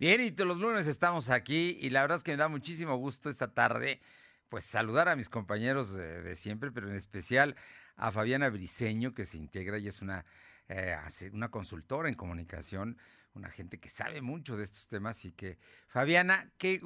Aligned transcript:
Bien, 0.00 0.22
y 0.22 0.30
los 0.30 0.58
lunes 0.58 0.86
estamos 0.86 1.28
aquí 1.28 1.76
y 1.78 1.90
la 1.90 2.00
verdad 2.00 2.16
es 2.16 2.24
que 2.24 2.30
me 2.30 2.38
da 2.38 2.48
muchísimo 2.48 2.96
gusto 2.96 3.28
esta 3.28 3.52
tarde, 3.52 4.00
pues 4.48 4.64
saludar 4.64 5.10
a 5.10 5.14
mis 5.14 5.28
compañeros 5.28 5.92
de, 5.92 6.34
siempre, 6.36 6.72
pero 6.72 6.88
en 6.88 6.96
especial 6.96 7.54
a 7.96 8.10
Fabiana 8.10 8.48
Briseño, 8.48 9.12
que 9.12 9.26
se 9.26 9.36
integra 9.36 9.76
y 9.76 9.88
es 9.88 10.00
una, 10.00 10.24
eh, 10.70 10.96
una 11.34 11.50
consultora 11.50 12.08
en 12.08 12.14
comunicación, 12.14 12.96
una 13.34 13.50
gente 13.50 13.78
que 13.78 13.90
sabe 13.90 14.22
mucho 14.22 14.56
de 14.56 14.64
estos 14.64 14.88
temas 14.88 15.22
y 15.26 15.32
que, 15.32 15.58
Fabiana, 15.86 16.50
qué, 16.56 16.80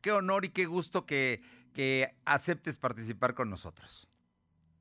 qué 0.00 0.12
honor 0.12 0.44
y 0.44 0.50
qué 0.50 0.66
gusto 0.66 1.06
que, 1.06 1.42
que 1.74 2.14
aceptes 2.24 2.78
participar 2.78 3.34
con 3.34 3.50
nosotros. 3.50 4.08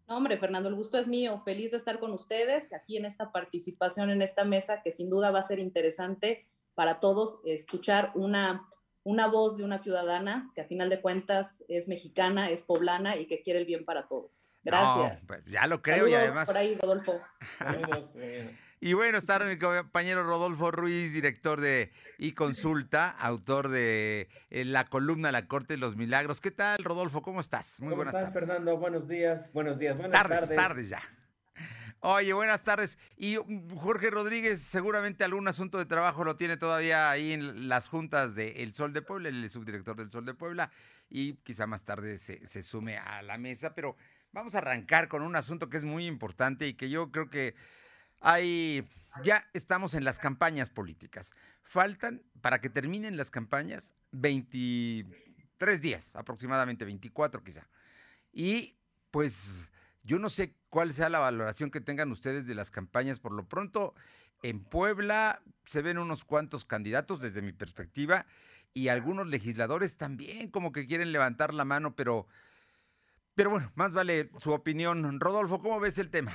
hombre, 0.06 0.38
Fernando, 0.38 0.70
el 0.70 0.76
gusto 0.76 1.00
es 1.00 1.08
mío. 1.08 1.42
Feliz 1.44 1.72
de 1.72 1.78
estar 1.78 2.00
con 2.00 2.12
ustedes 2.14 2.72
aquí 2.72 2.98
en 2.98 3.06
esta 3.06 3.32
participación 3.32 4.12
en 4.12 4.22
esta 4.22 4.46
mesa 4.46 4.84
que 4.84 4.92
sin 4.92 5.10
duda 5.10 5.32
va 5.32 5.40
a 5.40 5.44
ser 5.44 5.58
interesante 5.58 6.46
para 6.80 7.02
todos 7.02 7.42
escuchar 7.44 8.14
una, 8.16 8.66
una 9.04 9.28
voz 9.28 9.58
de 9.58 9.66
una 9.66 9.78
ciudadana 9.78 10.50
que 10.56 10.62
a 10.62 10.64
final 10.64 10.90
de 10.90 11.02
cuentas 11.02 11.66
es 11.68 11.90
mexicana, 11.90 12.52
es 12.52 12.62
poblana 12.62 13.18
y 13.18 13.28
que 13.28 13.42
quiere 13.42 13.60
el 13.60 13.66
bien 13.66 13.84
para 13.84 14.08
todos. 14.08 14.48
Gracias. 14.64 15.26
Pues, 15.28 15.44
ya 15.44 15.68
lo 15.68 15.82
creo 15.82 16.08
y 16.08 16.14
además. 16.14 16.48
Por 16.48 16.56
ahí, 16.56 16.78
Rodolfo. 16.82 17.20
y 18.80 18.94
bueno, 18.94 19.18
está 19.18 19.40
mi 19.40 19.60
compañero 19.60 20.24
Rodolfo 20.24 20.72
Ruiz, 20.72 21.12
director 21.12 21.60
de 21.60 21.92
y 22.18 22.32
consulta, 22.32 23.10
autor 23.10 23.68
de 23.68 24.30
eh, 24.50 24.64
la 24.64 24.86
columna 24.86 25.34
La 25.34 25.48
Corte 25.48 25.74
de 25.74 25.80
los 25.80 25.98
Milagros. 25.98 26.40
¿Qué 26.40 26.52
tal, 26.52 26.82
Rodolfo? 26.82 27.22
¿Cómo 27.22 27.42
estás? 27.42 27.82
Muy 27.82 27.94
buenas 27.94 28.16
estás, 28.16 28.32
Fernando? 28.32 28.78
Buenos 28.78 29.06
días, 29.06 29.52
buenos 29.52 29.78
días, 29.78 29.98
buenas 29.98 30.14
tardes. 30.18 30.40
Tardes, 30.40 30.56
tardes 30.56 30.90
ya. 30.92 31.02
Oye, 32.02 32.32
buenas 32.32 32.64
tardes. 32.64 32.98
Y 33.18 33.38
mm, 33.38 33.76
Jorge 33.76 34.10
Rodríguez, 34.10 34.62
seguramente 34.62 35.26
algún 35.26 35.48
asunto 35.48 35.78
de 35.78 35.86
trabajo 35.86 36.24
lo 36.24 36.38
tiene 36.38 36.56
todavía 36.56 37.10
ahí 37.10 37.34
en 37.34 37.68
las 37.68 37.90
juntas 37.90 38.36
de 38.36 38.64
El 38.64 38.74
Sol 38.74 38.94
de 38.94 39.02
Puebla, 39.02 39.28
el 39.28 39.50
subdirector 39.50 39.98
del 39.98 40.10
Sol 40.10 40.26
de 40.26 40.34
Puebla, 40.34 40.72
y 41.10 41.34
quizá 41.44 41.68
más 41.68 41.84
tarde 41.84 42.18
se, 42.18 42.46
se, 42.46 42.64
sume 42.64 42.98
a 42.98 43.22
la 43.22 43.38
mesa. 43.38 43.76
Pero 43.76 43.98
vamos 44.32 44.56
a 44.56 44.60
arrancar 44.60 45.10
con 45.10 45.24
un 45.24 45.36
asunto 45.36 45.70
que 45.70 45.76
es 45.76 45.84
muy 45.84 46.06
importante 46.06 46.68
y 46.68 46.74
que 46.74 46.90
yo 46.90 47.12
creo 47.12 47.30
que 47.30 47.54
hay. 48.22 48.88
Ya 49.24 49.46
estamos 49.54 49.94
en 49.94 50.06
las 50.06 50.20
campañas 50.20 50.70
políticas. 50.70 51.34
Faltan, 51.64 52.22
para 52.42 52.62
que 52.62 52.70
terminen 52.70 53.18
las 53.18 53.30
campañas, 53.30 53.94
23 54.12 55.82
días, 55.82 56.16
aproximadamente 56.16 56.86
24 56.86 57.44
quizá. 57.44 57.68
Y 58.32 58.78
pues 59.12 59.70
yo 60.04 60.20
no 60.20 60.30
sé 60.30 60.56
cuál 60.70 60.94
sea 60.94 61.10
la 61.10 61.20
valoración 61.20 61.72
que 61.72 61.82
tengan 61.82 62.12
ustedes 62.12 62.48
de 62.48 62.56
las 62.56 62.72
campañas. 62.72 63.20
Por 63.20 63.34
lo 63.34 63.48
pronto, 63.48 63.94
en 64.42 64.64
Puebla 64.64 65.42
se 65.64 65.82
ven 65.82 65.98
unos 65.98 66.24
cuantos 66.24 66.66
candidatos 66.66 67.20
desde 67.20 67.42
mi 67.42 67.52
perspectiva 67.52 68.26
y 68.74 68.88
algunos 68.88 69.28
legisladores 69.28 69.98
también 69.98 70.50
como 70.50 70.72
que 70.72 70.86
quieren 70.86 71.12
levantar 71.12 71.54
la 71.54 71.66
mano, 71.66 71.96
pero, 71.96 72.28
pero 73.36 73.50
bueno, 73.50 73.72
más 73.76 73.94
vale 73.94 74.30
su 74.38 74.52
opinión. 74.52 75.20
Rodolfo, 75.20 75.60
¿cómo 75.60 75.80
ves 75.80 75.98
el 75.98 76.10
tema? 76.10 76.34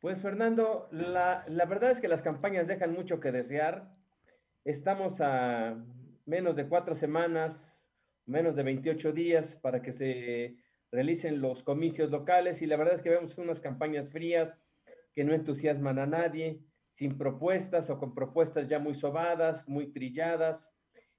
Pues 0.00 0.20
Fernando, 0.20 0.88
la, 0.92 1.44
la 1.48 1.64
verdad 1.64 1.90
es 1.90 2.00
que 2.00 2.08
las 2.08 2.22
campañas 2.22 2.68
dejan 2.68 2.92
mucho 2.92 3.18
que 3.18 3.32
desear. 3.32 3.94
Estamos 4.64 5.20
a 5.20 5.76
menos 6.24 6.56
de 6.56 6.68
cuatro 6.68 6.94
semanas, 6.94 7.76
menos 8.24 8.54
de 8.54 8.62
28 8.62 9.12
días 9.12 9.56
para 9.56 9.82
que 9.82 9.90
se 9.90 10.56
realicen 10.90 11.40
los 11.40 11.62
comicios 11.62 12.10
locales 12.10 12.62
y 12.62 12.66
la 12.66 12.76
verdad 12.76 12.94
es 12.94 13.02
que 13.02 13.10
vemos 13.10 13.38
unas 13.38 13.60
campañas 13.60 14.08
frías 14.10 14.62
que 15.14 15.24
no 15.24 15.34
entusiasman 15.34 15.98
a 15.98 16.06
nadie, 16.06 16.60
sin 16.92 17.18
propuestas 17.18 17.90
o 17.90 17.98
con 17.98 18.14
propuestas 18.14 18.68
ya 18.68 18.78
muy 18.78 18.94
sobadas, 18.94 19.68
muy 19.68 19.92
trilladas 19.92 20.72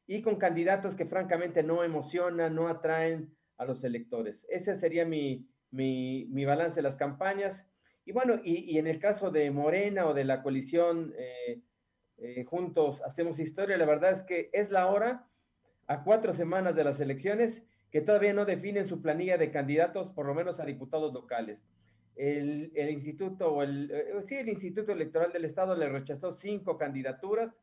y 0.07 0.21
con 0.21 0.37
candidatos 0.37 0.95
que 0.95 1.05
francamente 1.05 1.63
no 1.63 1.83
emocionan, 1.83 2.55
no 2.55 2.67
atraen 2.67 3.35
a 3.57 3.65
los 3.65 3.83
electores. 3.83 4.45
Ese 4.49 4.75
sería 4.75 5.05
mi, 5.05 5.47
mi, 5.71 6.45
balance 6.45 6.77
de 6.77 6.81
las 6.81 6.97
campañas. 6.97 7.65
Y 8.05 8.11
bueno, 8.11 8.39
y, 8.43 8.77
en 8.77 8.87
el 8.87 8.99
caso 8.99 9.29
de 9.29 9.51
Morena 9.51 10.07
o 10.07 10.13
de 10.13 10.23
la 10.23 10.41
coalición 10.41 11.13
eh, 11.17 11.61
eh, 12.17 12.43
Juntos 12.45 13.01
Hacemos 13.03 13.39
Historia, 13.39 13.77
la 13.77 13.85
verdad 13.85 14.11
es 14.11 14.23
que 14.23 14.49
es 14.51 14.71
la 14.71 14.87
hora, 14.87 15.27
a 15.87 16.03
cuatro 16.03 16.33
semanas 16.33 16.75
de 16.75 16.83
las 16.83 16.99
elecciones, 16.99 17.63
que 17.91 18.01
todavía 18.01 18.33
no 18.33 18.45
definen 18.45 18.87
su 18.87 19.01
planilla 19.01 19.37
de 19.37 19.51
candidatos, 19.51 20.09
por 20.09 20.25
lo 20.25 20.33
menos 20.33 20.59
a 20.59 20.65
diputados 20.65 21.13
locales. 21.13 21.65
El, 22.15 22.71
instituto, 22.75 23.63
eh, 23.63 24.21
sí, 24.23 24.35
el 24.35 24.49
Instituto 24.49 24.91
Electoral 24.91 25.31
del 25.31 25.45
Estado 25.45 25.75
le 25.75 25.87
rechazó 25.87 26.33
cinco 26.33 26.77
candidaturas, 26.77 27.55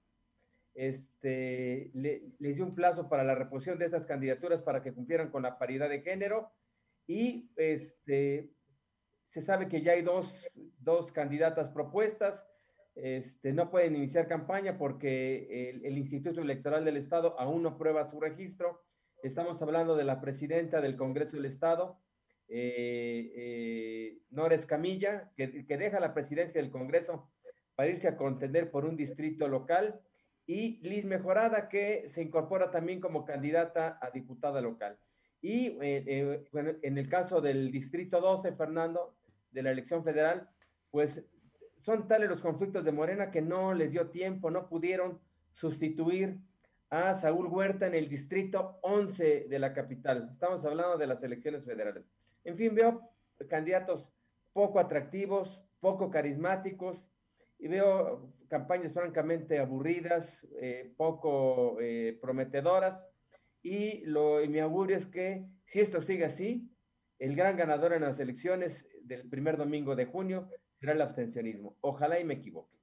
este, 0.75 1.91
les 1.93 2.57
dio 2.57 2.65
un 2.65 2.75
plazo 2.75 3.09
para 3.09 3.25
la 3.25 3.35
reposición 3.35 3.79
de 3.79 3.85
estas 3.85 4.07
candidaturas 4.07 4.63
para 4.63 4.83
que 4.83 4.93
cumplieran 4.93 5.31
con 5.31 5.43
la 5.43 5.59
paridad 5.59 5.89
de 5.89 6.01
género. 6.01 6.51
Y 7.07 7.51
este, 7.57 8.51
se 9.27 9.41
sabe 9.41 9.69
que 9.69 9.83
ya 9.83 9.93
hay 9.93 10.03
dos, 10.03 10.49
dos 10.79 11.13
candidatas 11.13 11.69
propuestas, 11.69 12.47
este, 12.95 13.53
no 13.53 13.71
pueden 13.71 13.95
iniciar 13.95 14.27
campaña 14.27 14.79
porque 14.79 15.71
el, 15.85 15.99
Instituto 15.99 16.41
Electoral 16.41 16.85
del 16.85 16.97
Estado 16.97 17.39
aún 17.39 17.63
no 17.63 17.77
prueba 17.77 18.07
su 18.07 18.19
registro 18.19 18.83
Estamos 19.22 19.60
hablando 19.62 19.97
de 19.97 20.04
la 20.04 20.21
presidenta 20.21 20.81
del 20.81 20.97
Congreso 20.97 21.37
del 21.37 21.47
Estado, 21.47 21.99
eh, 22.49 23.32
eh, 23.34 24.19
Nora 24.31 24.54
Escamilla, 24.54 25.32
que, 25.37 25.49
deja 25.49 26.00
la 26.00 26.15
presidencia 26.15 26.60
del 26.60 26.71
Congreso 26.71 27.31
para 27.75 27.91
irse 27.91 28.09
a 28.09 28.16
contender 28.16 28.71
por 28.71 28.84
un 28.84 28.97
distrito 28.97 29.49
local, 29.49 30.00
y 30.47 30.78
Liz 30.87 31.04
Mejorada, 31.04 31.69
que 31.69 32.06
se 32.06 32.22
incorpora 32.22 32.71
también 32.71 33.00
como 33.00 33.25
candidata 33.25 33.99
a 34.00 34.10
diputada 34.10 34.60
local. 34.60 34.97
Y 35.41 35.77
eh, 35.81 36.44
bueno, 36.53 36.72
en 36.83 36.98
el 36.98 37.09
caso 37.09 37.41
del 37.41 37.72
distrito 37.72 38.21
12, 38.21 38.53
Fernando, 38.53 39.16
de 39.50 39.62
la 39.62 39.72
elección 39.72 40.04
federal, 40.04 40.48
pues 40.91 41.27
son 41.81 42.06
tales 42.06 42.28
los 42.28 42.41
conflictos 42.41 42.84
de 42.84 42.93
Morena 42.93 43.31
que 43.31 43.43
no 43.43 43.75
les 43.75 43.91
dio 43.91 44.10
tiempo, 44.10 44.50
no 44.50 44.69
pudieron 44.69 45.21
sustituir 45.53 46.38
a 46.91 47.15
Saúl 47.15 47.47
Huerta 47.47 47.87
en 47.87 47.95
el 47.95 48.09
distrito 48.09 48.79
11 48.83 49.47
de 49.49 49.59
la 49.59 49.73
capital. 49.73 50.31
Estamos 50.33 50.65
hablando 50.65 50.97
de 50.97 51.07
las 51.07 51.23
elecciones 51.23 51.65
federales. 51.65 52.05
En 52.45 52.57
fin, 52.57 52.75
veo 52.75 53.11
candidatos 53.49 54.09
poco 54.53 54.79
atractivos, 54.79 55.61
poco 55.81 56.11
carismáticos 56.11 57.05
y 57.59 57.69
veo 57.69 58.33
campañas 58.49 58.93
francamente 58.93 59.59
aburridas, 59.59 60.47
eh, 60.61 60.93
poco 60.97 61.79
eh, 61.81 62.19
prometedoras. 62.21 63.09
Y, 63.63 64.05
lo, 64.05 64.43
y 64.43 64.49
mi 64.49 64.61
augurio 64.61 64.97
es 64.97 65.07
que 65.07 65.45
si 65.65 65.81
esto 65.81 66.01
sigue 66.01 66.25
así, 66.25 66.71
el 67.19 67.35
gran 67.35 67.57
ganador 67.57 67.95
en 67.95 68.03
las 68.03 68.21
elecciones 68.21 68.87
del 69.03 69.29
primer 69.29 69.57
domingo 69.57 69.97
de 69.97 70.07
junio 70.07 70.49
será 70.79 70.93
el 70.93 71.03
abstencionismo. 71.03 71.77
Ojalá 71.81 72.21
y 72.21 72.25
me 72.25 72.35
equivoque. 72.35 72.76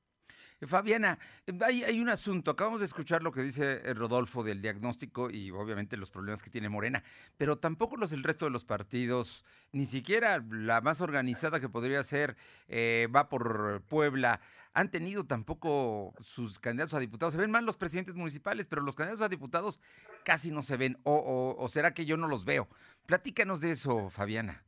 Fabiana, 0.67 1.19
hay, 1.61 1.99
un 1.99 2.09
asunto. 2.09 2.51
Acabamos 2.51 2.79
de 2.79 2.85
escuchar 2.85 3.23
lo 3.23 3.31
que 3.31 3.41
dice 3.41 3.81
eh, 3.83 3.93
Rodolfo 3.93 4.43
del 4.43 4.61
diagnóstico 4.61 5.29
y 5.29 5.51
obviamente 5.51 5.97
los 5.97 6.11
problemas 6.11 6.41
que 6.41 6.49
tiene 6.49 6.69
Morena, 6.69 7.03
pero 7.37 7.57
tampoco 7.57 7.97
los 7.97 8.11
el 8.11 8.23
resto 8.23 8.45
de 8.45 8.51
los 8.51 8.65
partidos, 8.65 9.45
ni 9.71 9.85
siquiera 9.85 10.43
la 10.49 10.81
más 10.81 11.01
organizada 11.01 11.59
que 11.59 11.69
podría 11.69 12.03
ser 12.03 12.35
eh, 12.67 13.07
va 13.13 13.29
por 13.29 13.81
Puebla, 13.87 14.41
han 14.73 14.89
tenido 14.89 15.25
tampoco 15.25 16.13
sus 16.19 16.59
candidatos 16.59 16.93
a 16.93 16.99
diputados. 16.99 17.33
Se 17.33 17.39
ven 17.39 17.51
mal 17.51 17.65
los 17.65 17.77
presidentes 17.77 18.15
municipales, 18.15 18.67
pero 18.67 18.81
los 18.81 18.95
candidatos 18.95 19.25
a 19.25 19.29
diputados 19.29 19.79
casi 20.23 20.51
no 20.51 20.61
se 20.61 20.77
ven. 20.77 20.97
o 21.03 21.67
será 21.69 21.93
que 21.93 22.05
yo 22.05 22.17
no 22.17 22.27
los 22.27 22.45
veo? 22.45 22.67
Platícanos 23.05 23.61
de 23.61 23.71
eso, 23.71 24.09
Fabiana. 24.09 24.62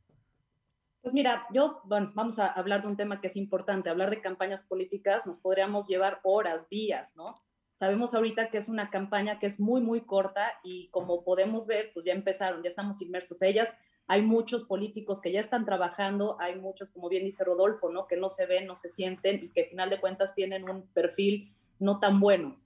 Pues 1.06 1.14
mira, 1.14 1.46
yo, 1.52 1.82
bueno, 1.84 2.10
vamos 2.16 2.40
a 2.40 2.48
hablar 2.48 2.82
de 2.82 2.88
un 2.88 2.96
tema 2.96 3.20
que 3.20 3.28
es 3.28 3.36
importante. 3.36 3.88
Hablar 3.88 4.10
de 4.10 4.20
campañas 4.20 4.64
políticas 4.64 5.24
nos 5.24 5.38
podríamos 5.38 5.86
llevar 5.86 6.18
horas, 6.24 6.68
días, 6.68 7.14
¿no? 7.14 7.36
Sabemos 7.74 8.12
ahorita 8.12 8.50
que 8.50 8.58
es 8.58 8.68
una 8.68 8.90
campaña 8.90 9.38
que 9.38 9.46
es 9.46 9.60
muy, 9.60 9.80
muy 9.80 10.00
corta 10.00 10.54
y 10.64 10.88
como 10.88 11.22
podemos 11.22 11.68
ver, 11.68 11.92
pues 11.94 12.06
ya 12.06 12.12
empezaron, 12.12 12.64
ya 12.64 12.70
estamos 12.70 13.00
inmersos 13.02 13.40
ellas. 13.42 13.72
Hay 14.08 14.22
muchos 14.22 14.64
políticos 14.64 15.20
que 15.20 15.30
ya 15.30 15.38
están 15.38 15.64
trabajando, 15.64 16.38
hay 16.40 16.58
muchos, 16.58 16.90
como 16.90 17.08
bien 17.08 17.24
dice 17.24 17.44
Rodolfo, 17.44 17.88
¿no? 17.88 18.08
Que 18.08 18.16
no 18.16 18.28
se 18.28 18.46
ven, 18.46 18.66
no 18.66 18.74
se 18.74 18.88
sienten 18.88 19.44
y 19.44 19.50
que 19.50 19.62
al 19.62 19.68
final 19.68 19.90
de 19.90 20.00
cuentas 20.00 20.34
tienen 20.34 20.68
un 20.68 20.88
perfil 20.88 21.54
no 21.78 22.00
tan 22.00 22.18
bueno. 22.18 22.58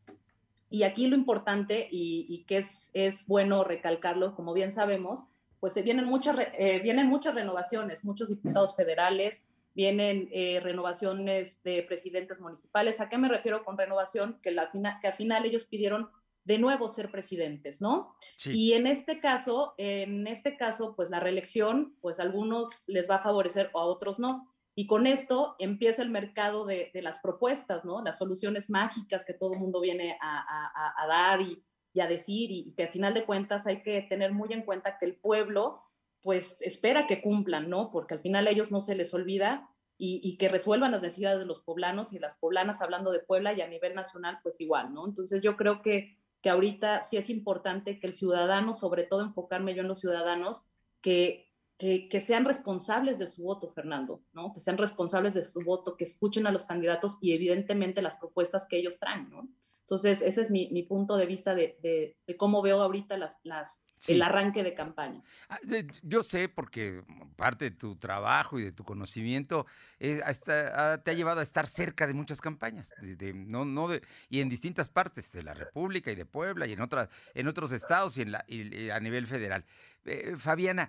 Y 0.70 0.84
aquí 0.84 1.08
lo 1.08 1.14
importante 1.14 1.88
y, 1.90 2.42
que 2.48 2.64
es 2.94 3.26
bueno 3.26 3.64
recalcarlo, 3.64 4.34
como 4.34 4.54
bien 4.54 4.72
sabemos, 4.72 5.26
pues 5.60 5.74
se 5.74 5.82
vienen 5.82 6.06
muchas, 6.06 6.36
eh, 6.54 6.80
vienen 6.82 7.06
muchas 7.06 7.34
renovaciones, 7.34 8.04
muchos 8.04 8.28
diputados 8.28 8.74
federales, 8.74 9.44
vienen 9.74 10.28
eh, 10.32 10.58
renovaciones 10.60 11.62
de 11.62 11.82
presidentes 11.82 12.40
municipales. 12.40 13.00
¿A 13.00 13.08
qué 13.08 13.18
me 13.18 13.28
refiero 13.28 13.64
con 13.64 13.78
renovación? 13.78 14.40
Que, 14.42 14.50
la, 14.50 14.70
que 15.00 15.08
al 15.08 15.14
final 15.14 15.44
ellos 15.44 15.66
pidieron 15.66 16.10
de 16.44 16.58
nuevo 16.58 16.88
ser 16.88 17.10
presidentes, 17.10 17.80
¿no? 17.80 18.16
Y 18.46 18.72
en 18.72 18.86
este 18.86 19.20
caso, 19.20 19.74
en 19.76 20.26
este 20.26 20.56
caso, 20.56 20.96
pues 20.96 21.10
la 21.10 21.20
reelección, 21.20 21.94
pues 22.00 22.18
a 22.18 22.22
algunos 22.22 22.70
les 22.86 23.08
va 23.08 23.16
a 23.16 23.22
favorecer 23.22 23.70
o 23.72 23.78
a 23.78 23.84
otros 23.84 24.18
no. 24.18 24.50
Y 24.74 24.86
con 24.86 25.06
esto 25.06 25.56
empieza 25.58 26.02
el 26.02 26.10
mercado 26.10 26.64
de, 26.64 26.90
las 26.94 27.18
propuestas, 27.18 27.84
¿no? 27.84 28.02
Las 28.02 28.18
soluciones 28.18 28.70
mágicas 28.70 29.24
que 29.24 29.34
todo 29.34 29.52
el 29.52 29.60
mundo 29.60 29.80
viene 29.80 30.16
a, 30.20 31.06
dar 31.06 31.40
y, 31.42 31.62
a 31.98 32.06
decir 32.06 32.52
y, 32.52 32.72
que 32.76 32.84
al 32.84 32.90
final 32.90 33.14
de 33.14 33.24
cuentas 33.24 33.66
hay 33.66 33.82
que 33.82 34.00
tener 34.02 34.32
muy 34.32 34.52
en 34.52 34.62
cuenta 34.62 34.98
que 34.98 35.06
el 35.06 35.16
pueblo 35.16 35.82
pues 36.22 36.56
espera 36.60 37.06
que 37.06 37.22
cumplan, 37.22 37.68
¿no? 37.68 37.90
Porque 37.90 38.14
al 38.14 38.20
final 38.20 38.46
a 38.46 38.50
ellos 38.50 38.70
no 38.70 38.80
se 38.80 38.94
les 38.94 39.12
olvida 39.14 39.68
y, 40.02 40.38
que 40.38 40.48
resuelvan 40.48 40.92
las 40.92 41.02
necesidades 41.02 41.40
de 41.40 41.46
los 41.46 41.60
poblanos 41.60 42.12
y 42.12 42.18
las 42.18 42.34
poblanas 42.36 42.80
hablando 42.80 43.12
de 43.12 43.20
Puebla 43.20 43.52
y 43.52 43.60
a 43.60 43.68
nivel 43.68 43.94
nacional 43.94 44.38
pues 44.42 44.60
igual, 44.60 44.94
¿no? 44.94 45.06
Entonces 45.06 45.42
yo 45.42 45.56
creo 45.56 45.82
que, 45.82 46.16
que 46.40 46.48
ahorita 46.48 47.02
sí 47.02 47.18
es 47.18 47.28
importante 47.28 48.00
que 48.00 48.06
el 48.06 48.14
ciudadano, 48.14 48.72
sobre 48.72 49.04
todo 49.04 49.22
enfocarme 49.22 49.74
yo 49.74 49.82
en 49.82 49.88
los 49.88 50.00
ciudadanos, 50.00 50.66
que, 51.02 51.50
que, 51.76 52.20
sean 52.20 52.46
responsables 52.46 53.18
de 53.18 53.26
su 53.26 53.42
voto, 53.42 53.70
Fernando, 53.72 54.22
¿no? 54.32 54.52
Que 54.54 54.60
sean 54.60 54.78
responsables 54.78 55.34
de 55.34 55.44
su 55.44 55.60
voto, 55.60 55.96
que 55.96 56.04
escuchen 56.04 56.46
a 56.46 56.52
los 56.52 56.64
candidatos 56.64 57.18
y 57.20 57.32
evidentemente 57.34 58.00
las 58.00 58.16
propuestas 58.16 58.66
que 58.66 58.78
ellos 58.78 58.98
traen, 58.98 59.28
¿no? 59.30 59.48
Entonces, 59.90 60.22
ese 60.22 60.42
es 60.42 60.52
mi, 60.52 60.68
mi 60.70 60.84
punto 60.84 61.16
de 61.16 61.26
vista 61.26 61.52
de, 61.52 61.76
de, 61.82 62.36
cómo 62.36 62.62
veo 62.62 62.80
ahorita 62.80 63.16
las, 63.16 63.34
las, 63.42 63.82
el 64.06 64.22
arranque 64.22 64.62
de 64.62 64.72
campaña. 64.72 65.20
Ah, 65.48 65.58
yo 66.04 66.22
sé, 66.22 66.48
porque 66.48 67.02
parte 67.34 67.64
de 67.64 67.70
tu 67.72 67.96
trabajo 67.96 68.60
y 68.60 68.62
de 68.62 68.70
tu 68.70 68.84
conocimiento 68.84 69.66
eh, 69.98 70.20
hasta, 70.24 71.02
te 71.02 71.10
ha 71.10 71.14
llevado 71.14 71.40
a 71.40 71.42
estar 71.42 71.66
cerca 71.66 72.06
de 72.06 72.14
muchas 72.14 72.40
campañas, 72.40 72.94
de, 73.00 73.34
no, 73.34 73.64
no 73.64 73.88
de, 73.88 74.00
y 74.28 74.38
en 74.40 74.48
distintas 74.48 74.90
partes 74.90 75.32
de 75.32 75.42
la 75.42 75.54
República 75.54 76.12
y 76.12 76.14
de 76.14 76.24
Puebla 76.24 76.68
y 76.68 76.74
en, 76.74 76.82
otras, 76.82 77.08
en 77.34 77.48
otros 77.48 77.72
estados 77.72 78.16
y, 78.16 78.22
en 78.22 78.30
la, 78.30 78.44
y 78.46 78.90
a 78.90 79.00
nivel 79.00 79.26
federal. 79.26 79.64
Eh, 80.04 80.36
Fabiana, 80.38 80.88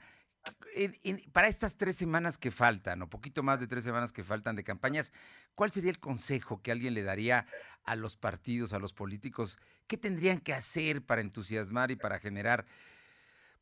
para 1.32 1.48
estas 1.48 1.78
tres 1.78 1.96
semanas 1.96 2.38
que 2.38 2.52
faltan, 2.52 3.02
o 3.02 3.10
poquito 3.10 3.44
más 3.44 3.60
de 3.60 3.68
tres 3.68 3.84
semanas 3.84 4.12
que 4.12 4.24
faltan 4.24 4.56
de 4.56 4.64
campañas, 4.64 5.12
¿cuál 5.56 5.72
sería 5.72 5.92
el 5.92 6.00
consejo 6.00 6.62
que 6.62 6.72
alguien 6.72 6.94
le 6.94 7.04
daría 7.04 7.46
a 7.84 7.96
los 7.96 8.18
partidos, 8.18 8.74
a 8.74 8.80
los 8.80 8.94
políticos? 8.94 9.60
¿Qué 9.88 9.98
tendrían 9.98 10.40
que 10.40 10.54
hacer 10.54 11.04
para 11.04 11.22
entusiasmar 11.22 11.92
y 11.92 11.96
para 11.96 12.20
generar 12.20 12.66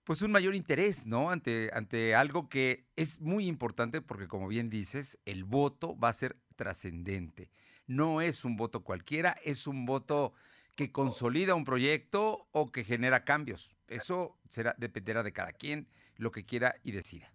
pues 0.03 0.21
un 0.21 0.31
mayor 0.31 0.55
interés, 0.55 1.05
¿no? 1.05 1.29
Ante, 1.29 1.69
ante 1.73 2.15
algo 2.15 2.49
que 2.49 2.85
es 2.95 3.19
muy 3.19 3.47
importante 3.47 4.01
porque, 4.01 4.27
como 4.27 4.47
bien 4.47 4.69
dices, 4.69 5.19
el 5.25 5.43
voto 5.43 5.97
va 5.99 6.09
a 6.09 6.13
ser 6.13 6.37
trascendente. 6.55 7.51
No 7.85 8.21
es 8.21 8.45
un 8.45 8.55
voto 8.55 8.83
cualquiera, 8.83 9.35
es 9.43 9.67
un 9.67 9.85
voto 9.85 10.33
que 10.75 10.91
consolida 10.91 11.55
un 11.55 11.65
proyecto 11.65 12.47
o 12.51 12.71
que 12.71 12.83
genera 12.83 13.23
cambios. 13.23 13.75
Eso 13.87 14.39
será, 14.47 14.75
dependerá 14.77 15.23
de 15.23 15.33
cada 15.33 15.51
quien 15.51 15.87
lo 16.19 16.31
que 16.31 16.45
quiera 16.45 16.75
y 16.83 16.91
decida. 16.91 17.31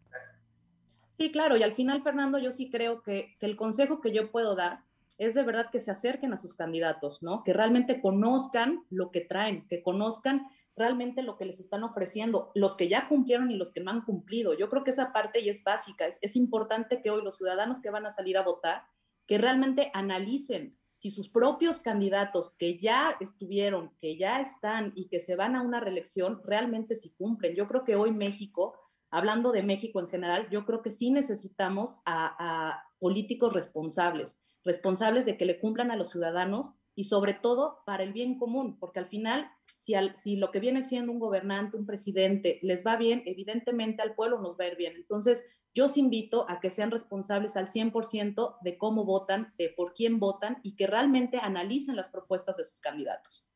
Sí, 1.16 1.32
claro, 1.32 1.56
y 1.56 1.62
al 1.62 1.74
final, 1.74 2.02
Fernando, 2.02 2.38
yo 2.38 2.52
sí 2.52 2.70
creo 2.70 3.02
que, 3.02 3.36
el 3.40 3.56
consejo 3.56 4.00
que 4.00 4.12
yo 4.12 4.30
puedo 4.30 4.54
dar 4.54 4.84
es 5.16 5.34
de 5.34 5.44
verdad 5.44 5.70
que 5.70 5.80
se 5.80 5.90
acerquen 5.90 6.32
a 6.32 6.36
sus 6.36 6.54
candidatos, 6.54 7.22
¿no? 7.22 7.44
Que 7.44 7.52
realmente 7.52 8.00
conozcan 8.00 8.84
lo 8.90 9.10
que 9.10 9.20
traen, 9.20 9.66
que 9.68 9.82
conozcan 9.82 10.46
realmente 10.76 11.22
lo 11.22 11.38
que 11.38 11.44
les 11.44 11.60
están 11.60 11.84
ofreciendo, 11.84 12.50
los 12.56 12.76
que 12.76 12.88
ya 12.88 13.08
cumplieron 13.08 13.50
y 13.50 13.56
los 13.56 13.70
que 13.70 13.80
no 13.80 13.92
han 13.92 14.02
cumplido. 14.02 14.58
Yo 14.58 14.68
creo 14.68 14.82
que 14.82 14.90
esa 14.90 15.12
parte 15.12 15.44
ya 15.44 15.52
es 15.52 15.62
básica. 15.62 16.06
Es, 16.06 16.18
es 16.20 16.34
importante 16.34 17.00
que 17.00 17.10
hoy 17.10 17.22
los 17.22 17.36
ciudadanos 17.36 17.80
que 17.80 17.90
van 17.90 18.06
a 18.06 18.10
salir 18.10 18.36
a 18.36 18.42
votar, 18.42 18.82
que 19.28 19.38
realmente 19.38 19.92
analicen 19.94 20.76
si 21.04 21.10
sus 21.10 21.28
propios 21.28 21.82
candidatos 21.82 22.54
que 22.56 22.78
ya 22.78 23.18
estuvieron, 23.20 23.90
que 24.00 24.16
ya 24.16 24.40
están 24.40 24.94
y 24.96 25.08
que 25.08 25.20
se 25.20 25.36
van 25.36 25.54
a 25.54 25.60
una 25.60 25.78
reelección, 25.78 26.40
realmente 26.42 26.96
sí 26.96 27.12
cumplen. 27.18 27.54
Yo 27.54 27.68
creo 27.68 27.84
que 27.84 27.94
hoy 27.94 28.10
México, 28.10 28.74
hablando 29.10 29.52
de 29.52 29.62
México 29.62 30.00
en 30.00 30.08
general, 30.08 30.48
yo 30.48 30.64
creo 30.64 30.80
que 30.80 30.90
sí 30.90 31.10
necesitamos 31.10 32.00
a, 32.06 32.82
políticos 32.98 33.52
responsables, 33.52 34.42
responsables 34.64 35.26
de 35.26 35.36
que 35.36 35.44
le 35.44 35.60
cumplan 35.60 35.90
a 35.90 35.96
los 35.96 36.08
ciudadanos 36.08 36.72
y 36.94 37.04
sobre 37.04 37.34
todo 37.34 37.82
para 37.86 38.04
el 38.04 38.12
bien 38.12 38.38
común, 38.38 38.78
porque 38.78 38.98
al 38.98 39.06
final, 39.06 39.50
si, 39.76 39.94
si 40.16 40.36
lo 40.36 40.50
que 40.50 40.60
viene 40.60 40.82
siendo 40.82 41.12
un 41.12 41.18
gobernante, 41.18 41.76
un 41.76 41.86
presidente, 41.86 42.58
les 42.62 42.86
va 42.86 42.96
bien, 42.96 43.22
evidentemente 43.26 44.02
al 44.02 44.14
pueblo 44.14 44.40
nos 44.40 44.58
va 44.58 44.64
a 44.64 44.68
ir 44.68 44.76
bien. 44.76 44.94
Entonces, 44.96 45.44
yo 45.74 45.86
os 45.86 45.96
invito 45.96 46.48
a 46.48 46.60
que 46.60 46.70
sean 46.70 46.92
responsables 46.92 47.56
al 47.56 47.68
100% 47.68 48.58
de 48.62 48.78
cómo 48.78 49.04
votan, 49.04 49.52
de 49.58 49.74
por 49.76 49.92
quién 49.92 50.20
votan 50.20 50.58
y 50.62 50.76
que 50.76 50.86
realmente 50.86 51.38
analicen 51.38 51.96
las 51.96 52.08
propuestas 52.08 52.56
de 52.56 52.64
sus 52.64 52.80
candidatos. 52.80 53.48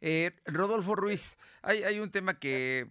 Eh, 0.00 0.32
Rodolfo 0.46 0.96
Ruiz, 0.96 1.38
hay, 1.62 1.98
un 1.98 2.10
tema 2.10 2.38
que, 2.38 2.86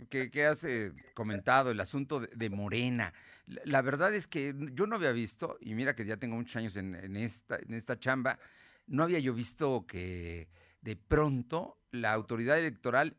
has 0.50 0.64
eh, 0.64 0.94
comentado, 1.14 1.72
el 1.72 1.80
asunto 1.80 2.22
de, 2.22 2.50
Morena. 2.50 3.14
La, 3.46 3.82
verdad 3.82 4.16
es 4.16 4.28
que 4.28 4.56
yo 4.72 4.88
no 4.88 4.96
había 4.96 5.12
visto, 5.12 5.58
y 5.60 5.76
mira 5.76 5.96
que 5.96 6.06
ya 6.06 6.18
tengo 6.18 6.38
muchos 6.38 6.56
años 6.56 6.78
en, 6.78 7.16
esta, 7.18 7.58
en 7.58 7.74
esta 7.74 8.00
chamba, 8.00 8.40
no 8.88 9.04
había 9.04 9.20
yo 9.20 9.34
visto 9.34 9.86
que 9.88 10.48
de 10.82 10.96
pronto 10.96 11.78
la 11.92 12.14
autoridad 12.14 12.60
electoral 12.60 13.16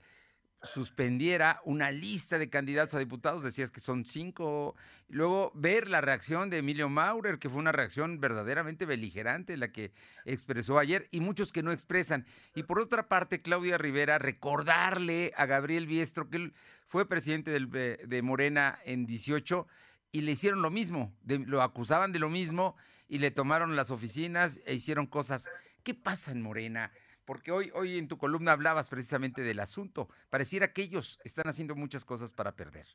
suspendiera 0.64 1.60
una 1.64 1.90
lista 1.90 2.38
de 2.38 2.48
candidatos 2.48 2.94
a 2.94 2.98
diputados, 2.98 3.44
decías 3.44 3.70
que 3.70 3.80
son 3.80 4.04
cinco. 4.04 4.74
Luego 5.08 5.52
ver 5.54 5.88
la 5.88 6.00
reacción 6.00 6.50
de 6.50 6.58
Emilio 6.58 6.88
Maurer, 6.88 7.38
que 7.38 7.48
fue 7.48 7.58
una 7.58 7.72
reacción 7.72 8.20
verdaderamente 8.20 8.86
beligerante, 8.86 9.56
la 9.56 9.72
que 9.72 9.92
expresó 10.24 10.78
ayer, 10.78 11.08
y 11.10 11.20
muchos 11.20 11.52
que 11.52 11.62
no 11.62 11.72
expresan. 11.72 12.26
Y 12.54 12.62
por 12.64 12.80
otra 12.80 13.08
parte, 13.08 13.42
Claudia 13.42 13.78
Rivera, 13.78 14.18
recordarle 14.18 15.32
a 15.36 15.46
Gabriel 15.46 15.86
Biestro 15.86 16.30
que 16.30 16.38
él 16.38 16.54
fue 16.86 17.08
presidente 17.08 17.50
de 17.50 18.22
Morena 18.22 18.78
en 18.84 19.06
18 19.06 19.66
y 20.14 20.20
le 20.20 20.30
hicieron 20.30 20.62
lo 20.62 20.70
mismo, 20.70 21.12
lo 21.26 21.60
acusaban 21.60 22.12
de 22.12 22.20
lo 22.20 22.30
mismo 22.30 22.76
y 23.08 23.18
le 23.18 23.32
tomaron 23.32 23.74
las 23.74 23.90
oficinas 23.90 24.60
e 24.64 24.74
hicieron 24.74 25.06
cosas. 25.06 25.50
¿Qué 25.82 25.92
pasa 25.92 26.30
en 26.30 26.40
Morena? 26.40 26.92
porque 27.24 27.52
hoy, 27.52 27.70
hoy 27.74 27.98
en 27.98 28.06
tu 28.06 28.18
columna 28.18 28.52
hablabas 28.52 28.88
precisamente 28.88 29.42
del 29.42 29.58
asunto. 29.58 30.08
Pareciera 30.30 30.72
que 30.72 30.82
ellos 30.82 31.18
están 31.24 31.48
haciendo 31.48 31.74
muchas 31.74 32.04
cosas 32.04 32.32
para 32.32 32.52
perder. 32.52 32.86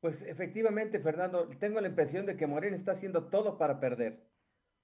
Pues 0.00 0.22
efectivamente, 0.22 0.98
Fernando, 0.98 1.48
tengo 1.60 1.80
la 1.80 1.88
impresión 1.88 2.26
de 2.26 2.36
que 2.36 2.48
Morena 2.48 2.76
está 2.76 2.92
haciendo 2.92 3.28
todo 3.28 3.56
para 3.56 3.80
perder. 3.80 4.26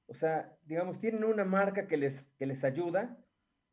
O 0.07 0.15
sea, 0.15 0.57
digamos, 0.67 1.01
tienen 1.01 1.25
una 1.25 1.45
marca 1.45 1.89
que 1.89 1.97
les, 1.97 2.23
que 2.39 2.47
les 2.47 2.63
ayuda. 2.65 3.19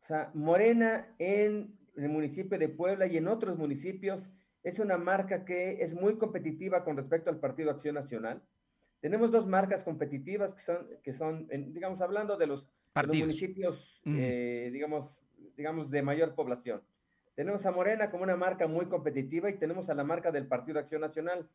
O 0.01 0.05
sea, 0.05 0.31
Morena 0.33 1.15
en 1.19 1.77
el 1.95 2.09
municipio 2.09 2.57
de 2.57 2.69
Puebla 2.69 3.07
y 3.07 3.17
en 3.17 3.27
otros 3.27 3.57
municipios 3.57 4.27
es 4.67 4.79
una 4.79 4.97
marca 4.97 5.45
que 5.45 5.81
es 5.81 5.93
muy 5.93 6.17
competitiva 6.17 6.83
con 6.83 6.97
respecto 6.97 7.29
al 7.29 7.39
Partido 7.39 7.71
Acción 7.71 7.95
Nacional. 7.95 8.41
Tenemos 8.99 9.31
dos 9.31 9.47
marcas 9.47 9.81
competitivas 9.81 10.53
que 10.53 10.61
son, 10.61 10.87
que 11.03 11.13
son 11.13 11.47
digamos, 11.47 12.01
hablando 12.01 12.35
de 12.35 12.47
los 12.47 12.67
los 12.95 13.15
municipios, 13.15 14.01
eh, 14.05 14.69
digamos, 14.73 15.09
digamos, 15.55 15.89
de 15.89 16.01
mayor 16.01 16.35
población. 16.35 16.81
Tenemos 17.35 17.65
a 17.65 17.71
Morena 17.71 18.09
como 18.09 18.23
una 18.23 18.35
marca 18.35 18.67
muy 18.67 18.87
competitiva 18.87 19.49
y 19.49 19.57
tenemos 19.57 19.89
a 19.89 19.93
la 19.93 20.03
marca 20.03 20.31
del 20.31 20.47
Partido 20.47 20.79
Acción 20.79 20.99
Nacional. 20.99 21.47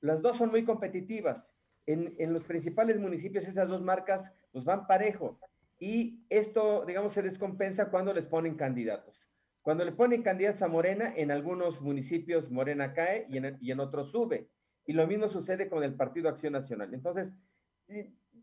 Las 0.00 0.20
dos 0.22 0.36
son 0.36 0.50
muy 0.50 0.64
competitivas. 0.64 1.46
En, 1.86 2.14
en 2.18 2.32
los 2.32 2.42
principales 2.42 2.98
municipios 2.98 3.46
esas 3.46 3.68
dos 3.68 3.82
marcas 3.82 4.32
pues 4.50 4.64
van 4.64 4.86
parejo 4.86 5.38
y 5.78 6.24
esto, 6.28 6.84
digamos, 6.86 7.12
se 7.12 7.22
descompensa 7.22 7.88
cuando 7.88 8.12
les 8.12 8.26
ponen 8.26 8.56
candidatos. 8.56 9.27
Cuando 9.68 9.84
le 9.84 9.92
ponen 9.92 10.22
candidatos 10.22 10.62
a 10.62 10.68
Morena, 10.68 11.12
en 11.14 11.30
algunos 11.30 11.82
municipios 11.82 12.50
Morena 12.50 12.94
cae 12.94 13.26
y 13.28 13.36
en, 13.70 13.80
otros 13.80 14.10
sube. 14.10 14.48
Y 14.86 14.94
lo 14.94 15.06
mismo 15.06 15.28
sucede 15.28 15.68
con 15.68 15.84
el 15.84 15.92
Partido 15.92 16.30
Acción 16.30 16.54
Nacional. 16.54 16.94
Entonces, 16.94 17.34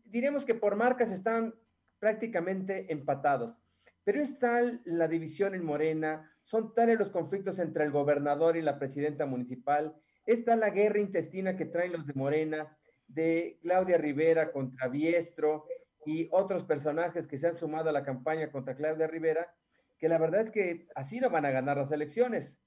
diremos 0.04 0.44
que 0.44 0.54
por 0.54 0.76
marcas 0.76 1.10
están 1.10 1.52
prácticamente 1.98 2.92
empatados. 2.92 3.60
Pero 4.04 4.22
es 4.22 4.38
tal 4.38 4.82
la 4.84 5.08
división 5.08 5.56
en 5.56 5.64
Morena, 5.64 6.30
son 6.44 6.72
tales 6.74 6.96
los 6.96 7.10
conflictos 7.10 7.58
entre 7.58 7.82
el 7.82 7.90
gobernador 7.90 8.56
y 8.56 8.62
la 8.62 8.78
presidenta 8.78 9.26
municipal, 9.26 9.96
es 10.26 10.44
tal 10.44 10.60
la 10.60 10.70
guerra 10.70 11.00
intestina 11.00 11.56
que 11.56 11.64
traen 11.64 11.90
los 11.90 12.06
de 12.06 12.14
Morena, 12.14 12.78
de 13.08 13.58
Claudia 13.62 13.98
Rivera 13.98 14.52
contra 14.52 14.86
Biestro 14.86 15.64
y 16.04 16.28
otros 16.30 16.62
personajes 16.62 17.26
que 17.26 17.36
se 17.36 17.48
han 17.48 17.56
sumado 17.56 17.88
a 17.88 17.92
la 17.92 18.04
campaña 18.04 18.52
contra 18.52 18.76
Claudia 18.76 19.08
Rivera, 19.08 19.52
que 19.98 20.08
la 20.08 20.18
verdad 20.18 20.42
es 20.42 20.50
que 20.50 20.86
así 20.94 21.20
no 21.20 21.30
van 21.30 21.44
a 21.44 21.50
ganar 21.50 21.76
las 21.76 21.92
elecciones. 21.92 22.58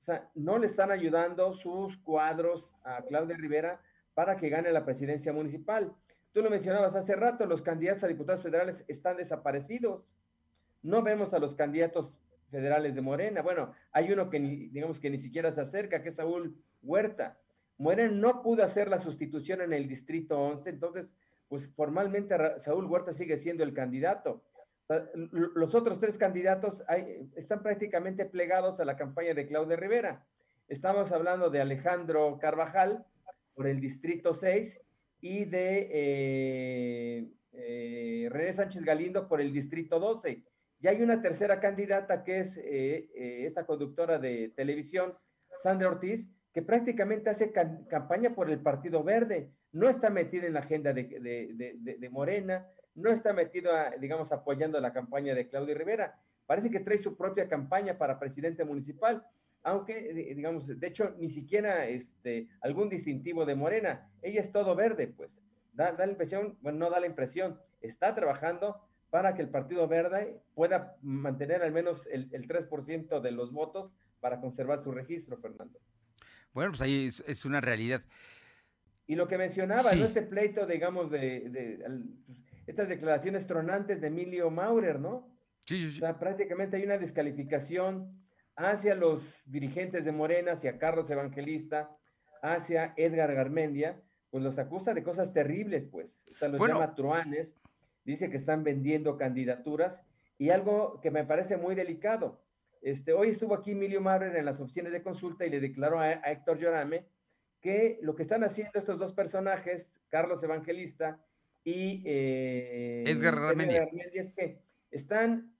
O 0.00 0.04
sea, 0.04 0.30
no 0.34 0.58
le 0.58 0.66
están 0.66 0.90
ayudando 0.90 1.54
sus 1.54 1.96
cuadros 1.98 2.68
a 2.84 3.02
Claudia 3.02 3.36
Rivera 3.36 3.80
para 4.12 4.36
que 4.36 4.50
gane 4.50 4.70
la 4.70 4.84
presidencia 4.84 5.32
municipal. 5.32 5.94
Tú 6.32 6.42
lo 6.42 6.50
mencionabas 6.50 6.94
hace 6.94 7.14
rato, 7.14 7.46
los 7.46 7.62
candidatos 7.62 8.04
a 8.04 8.08
diputados 8.08 8.42
federales 8.42 8.84
están 8.88 9.16
desaparecidos. 9.16 10.04
No 10.82 11.02
vemos 11.02 11.32
a 11.32 11.38
los 11.38 11.54
candidatos 11.54 12.12
federales 12.50 12.94
de 12.94 13.00
Morena. 13.00 13.40
Bueno, 13.40 13.72
hay 13.92 14.12
uno 14.12 14.28
que 14.30 14.38
digamos 14.38 15.00
que 15.00 15.10
ni 15.10 15.18
siquiera 15.18 15.50
se 15.52 15.60
acerca, 15.60 16.02
que 16.02 16.10
es 16.10 16.16
Saúl 16.16 16.60
Huerta. 16.82 17.38
Morena 17.78 18.12
no 18.12 18.42
pudo 18.42 18.62
hacer 18.62 18.88
la 18.88 18.98
sustitución 18.98 19.60
en 19.60 19.72
el 19.72 19.88
distrito 19.88 20.38
11, 20.38 20.70
entonces, 20.70 21.14
pues 21.48 21.66
formalmente 21.74 22.36
Saúl 22.58 22.86
Huerta 22.86 23.12
sigue 23.12 23.36
siendo 23.36 23.64
el 23.64 23.72
candidato. 23.72 24.44
Los 24.88 25.74
otros 25.74 25.98
tres 25.98 26.18
candidatos 26.18 26.82
están 27.36 27.62
prácticamente 27.62 28.26
plegados 28.26 28.80
a 28.80 28.84
la 28.84 28.96
campaña 28.96 29.32
de 29.32 29.46
Claudia 29.46 29.76
Rivera. 29.76 30.26
Estamos 30.68 31.10
hablando 31.12 31.48
de 31.48 31.60
Alejandro 31.60 32.38
Carvajal 32.38 33.06
por 33.54 33.66
el 33.66 33.80
distrito 33.80 34.34
6 34.34 34.80
y 35.20 35.46
de 35.46 35.88
eh, 35.90 37.28
eh, 37.52 38.28
René 38.30 38.52
Sánchez 38.52 38.84
Galindo 38.84 39.26
por 39.26 39.40
el 39.40 39.54
Distrito 39.54 39.98
12. 39.98 40.42
Y 40.80 40.86
hay 40.86 41.00
una 41.00 41.22
tercera 41.22 41.60
candidata 41.60 42.22
que 42.22 42.40
es 42.40 42.58
eh, 42.58 43.08
esta 43.46 43.64
conductora 43.64 44.18
de 44.18 44.52
televisión, 44.54 45.14
Sandra 45.62 45.88
Ortiz, 45.88 46.28
que 46.52 46.60
prácticamente 46.60 47.30
hace 47.30 47.52
campaña 47.52 48.34
por 48.34 48.50
el 48.50 48.60
Partido 48.60 49.02
Verde. 49.02 49.50
No 49.72 49.88
está 49.88 50.10
metida 50.10 50.46
en 50.46 50.52
la 50.52 50.60
agenda 50.60 50.92
de 50.92 52.08
Morena, 52.12 52.68
no 52.94 53.10
está 53.10 53.32
metida, 53.32 53.90
digamos, 53.98 54.32
apoyando 54.32 54.80
la 54.80 54.92
campaña 54.92 55.34
de 55.34 55.48
Claudio 55.48 55.74
Rivera. 55.74 56.18
Parece 56.46 56.70
que 56.70 56.80
trae 56.80 56.98
su 56.98 57.16
propia 57.16 57.48
campaña 57.48 57.98
para 57.98 58.18
presidente 58.18 58.64
municipal 58.64 59.26
aunque, 59.64 60.12
digamos, 60.36 60.66
de 60.66 60.86
hecho, 60.86 61.14
ni 61.18 61.30
siquiera 61.30 61.86
este, 61.86 62.48
algún 62.60 62.90
distintivo 62.90 63.46
de 63.46 63.54
Morena. 63.54 64.10
Ella 64.20 64.42
es 64.42 64.52
todo 64.52 64.76
verde, 64.76 65.08
pues. 65.08 65.42
Da, 65.72 65.92
la 65.92 66.06
impresión, 66.06 66.56
bueno, 66.60 66.78
no 66.78 66.90
da 66.90 67.00
la 67.00 67.06
impresión, 67.06 67.58
está 67.80 68.14
trabajando 68.14 68.86
para 69.10 69.34
que 69.34 69.42
el 69.42 69.48
Partido 69.48 69.88
Verde 69.88 70.38
pueda 70.54 70.96
mantener 71.00 71.62
al 71.62 71.72
menos 71.72 72.06
el, 72.06 72.30
3% 72.30 73.20
de 73.20 73.30
los 73.30 73.52
votos 73.52 73.90
para 74.20 74.40
conservar 74.40 74.84
su 74.84 74.92
registro, 74.92 75.38
Fernando. 75.38 75.80
Bueno, 76.52 76.72
pues 76.72 76.82
ahí 76.82 77.06
es, 77.06 77.44
una 77.44 77.60
realidad. 77.60 78.02
Y 79.06 79.16
lo 79.16 79.26
que 79.26 79.38
mencionaba, 79.38 79.94
¿no? 79.94 80.04
Este 80.04 80.22
pleito, 80.22 80.66
digamos, 80.66 81.10
de, 81.10 81.82
estas 82.66 82.88
declaraciones 82.88 83.46
tronantes 83.46 84.00
de 84.00 84.08
Emilio 84.08 84.50
Maurer, 84.50 84.98
¿no? 84.98 85.34
Sí, 85.66 85.78
sí, 85.78 85.92
sí. 85.92 85.98
O 85.98 86.00
sea, 86.00 86.18
prácticamente 86.18 86.76
hay 86.76 86.84
una 86.84 86.98
descalificación 86.98 88.24
hacia 88.56 88.94
los 88.94 89.22
dirigentes 89.46 90.04
de 90.04 90.12
Morena, 90.12 90.52
hacia 90.52 90.78
Carlos 90.78 91.10
Evangelista, 91.10 91.96
hacia 92.42 92.94
Edgar 92.96 93.34
Garmendia, 93.34 94.02
pues 94.30 94.42
los 94.44 94.58
acusa 94.58 94.94
de 94.94 95.02
cosas 95.02 95.32
terribles, 95.32 95.86
pues. 95.86 96.22
O 96.32 96.36
sea, 96.36 96.48
los 96.48 96.60
llama 96.66 96.94
truanes, 96.94 97.56
dice 98.04 98.30
que 98.30 98.36
están 98.36 98.64
vendiendo 98.64 99.16
candidaturas 99.16 100.04
y 100.38 100.50
algo 100.50 101.00
que 101.00 101.10
me 101.10 101.24
parece 101.24 101.56
muy 101.56 101.74
delicado. 101.74 102.44
Este, 102.82 103.12
hoy 103.12 103.30
estuvo 103.30 103.54
aquí 103.54 103.70
Emilio 103.70 104.00
Maurer 104.00 104.36
en 104.36 104.44
las 104.44 104.60
oficinas 104.60 104.92
de 104.92 105.02
consulta 105.02 105.46
y 105.46 105.50
le 105.50 105.60
declaró 105.60 106.00
a, 106.00 106.12
Héctor 106.12 106.58
Llorame 106.58 107.06
que 107.60 107.98
lo 108.02 108.14
que 108.14 108.22
están 108.22 108.44
haciendo 108.44 108.78
estos 108.78 108.98
dos 108.98 109.14
personajes, 109.14 110.02
Carlos 110.10 110.42
Evangelista 110.42 111.24
y 111.64 112.02
eh, 112.04 113.04
Edgar 113.06 113.40
Garmendia, 113.40 113.88
es 114.12 114.32
que 114.32 114.60
están 114.90 115.54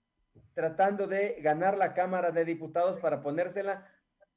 tratando 0.53 1.07
de 1.07 1.39
ganar 1.41 1.77
la 1.77 1.93
Cámara 1.93 2.31
de 2.31 2.45
Diputados 2.45 2.99
para 2.99 3.21
ponérsela 3.21 3.87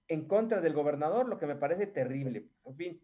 en 0.08 0.26
contra 0.26 0.60
del 0.60 0.72
gobernador, 0.72 1.28
lo 1.28 1.38
que 1.38 1.46
me 1.46 1.54
parece 1.54 1.86
terrible. 1.86 2.46
En 2.64 2.74
fin, 2.74 3.00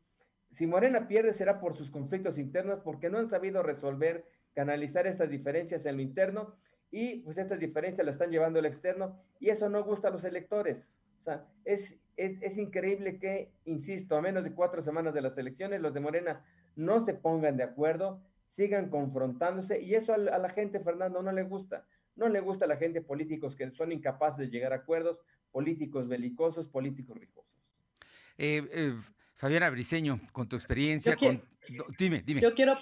si 0.50 0.66
Morena 0.66 1.06
pierde 1.06 1.33
será 1.33 1.61
por 1.61 1.76
sus 1.76 1.90
conflictos 1.90 2.38
internos, 2.38 2.80
porque 2.80 3.11
no 3.11 3.18
han 3.18 3.26
sabido 3.26 3.62
resolver, 3.62 4.25
canalizar 4.54 5.06
estas 5.06 5.28
diferencias 5.28 5.85
en 5.85 5.97
lo 5.97 6.02
interno 6.02 6.54
y 6.90 7.21
pues 7.21 7.38
estas 7.38 7.59
diferencias 7.59 8.06
las 8.06 8.14
están 8.14 8.30
llevando 8.30 8.61
al 8.61 8.66
externo 8.66 9.21
y 9.40 9.50
eso 9.50 9.68
no 9.68 9.85
gusta 9.85 10.09
a 10.09 10.11
los 10.11 10.25
electores. 10.25 10.90
O 11.18 11.23
sea, 11.25 11.47
es, 11.64 11.99
es, 12.16 12.59
increíble 12.59 13.18
que, 13.18 13.50
insisto, 13.64 14.16
a 14.16 14.23
menos 14.23 14.44
de 14.44 14.52
cuatro 14.52 14.83
semanas 14.83 15.14
de 15.14 15.23
las 15.23 15.37
elecciones, 15.38 15.80
los 15.80 15.94
de 15.94 16.00
Morena 16.00 16.44
no 16.76 17.00
se 17.00 17.14
pongan 17.14 17.56
de 17.56 17.64
acuerdo, 17.64 18.21
sigan 18.54 18.88
confrontándose 18.88 19.82
y 19.82 19.94
eso 19.94 20.14
a 20.14 20.18
la 20.18 20.49
gente, 20.50 20.78
Fernando, 20.78 21.23
no 21.23 21.32
le 21.32 21.42
gusta. 21.42 21.87
No 22.14 22.28
le 22.28 22.40
gusta 22.40 22.66
a 22.66 22.68
la 22.68 22.76
gente 22.76 23.00
políticos 23.00 23.56
que 23.56 23.68
son 23.73 23.90
incapaces 23.90 24.38
de 24.38 24.49
llegar 24.49 24.73
a 24.73 24.76
acuerdos, 24.76 25.18
políticos 25.50 26.06
belicosos, 26.06 26.68
políticos 26.68 27.18
ricosos. 27.18 27.52
Eh, 28.38 28.62
eh, 28.73 28.94
Fabiana 29.34 29.70
Briceño, 29.70 30.20
con 30.32 30.49
tu 30.49 30.54
experiencia, 30.54 31.16
dime, 31.99 32.23
dime. 32.25 32.40
Yo 32.40 32.54
quiero, 32.54 32.75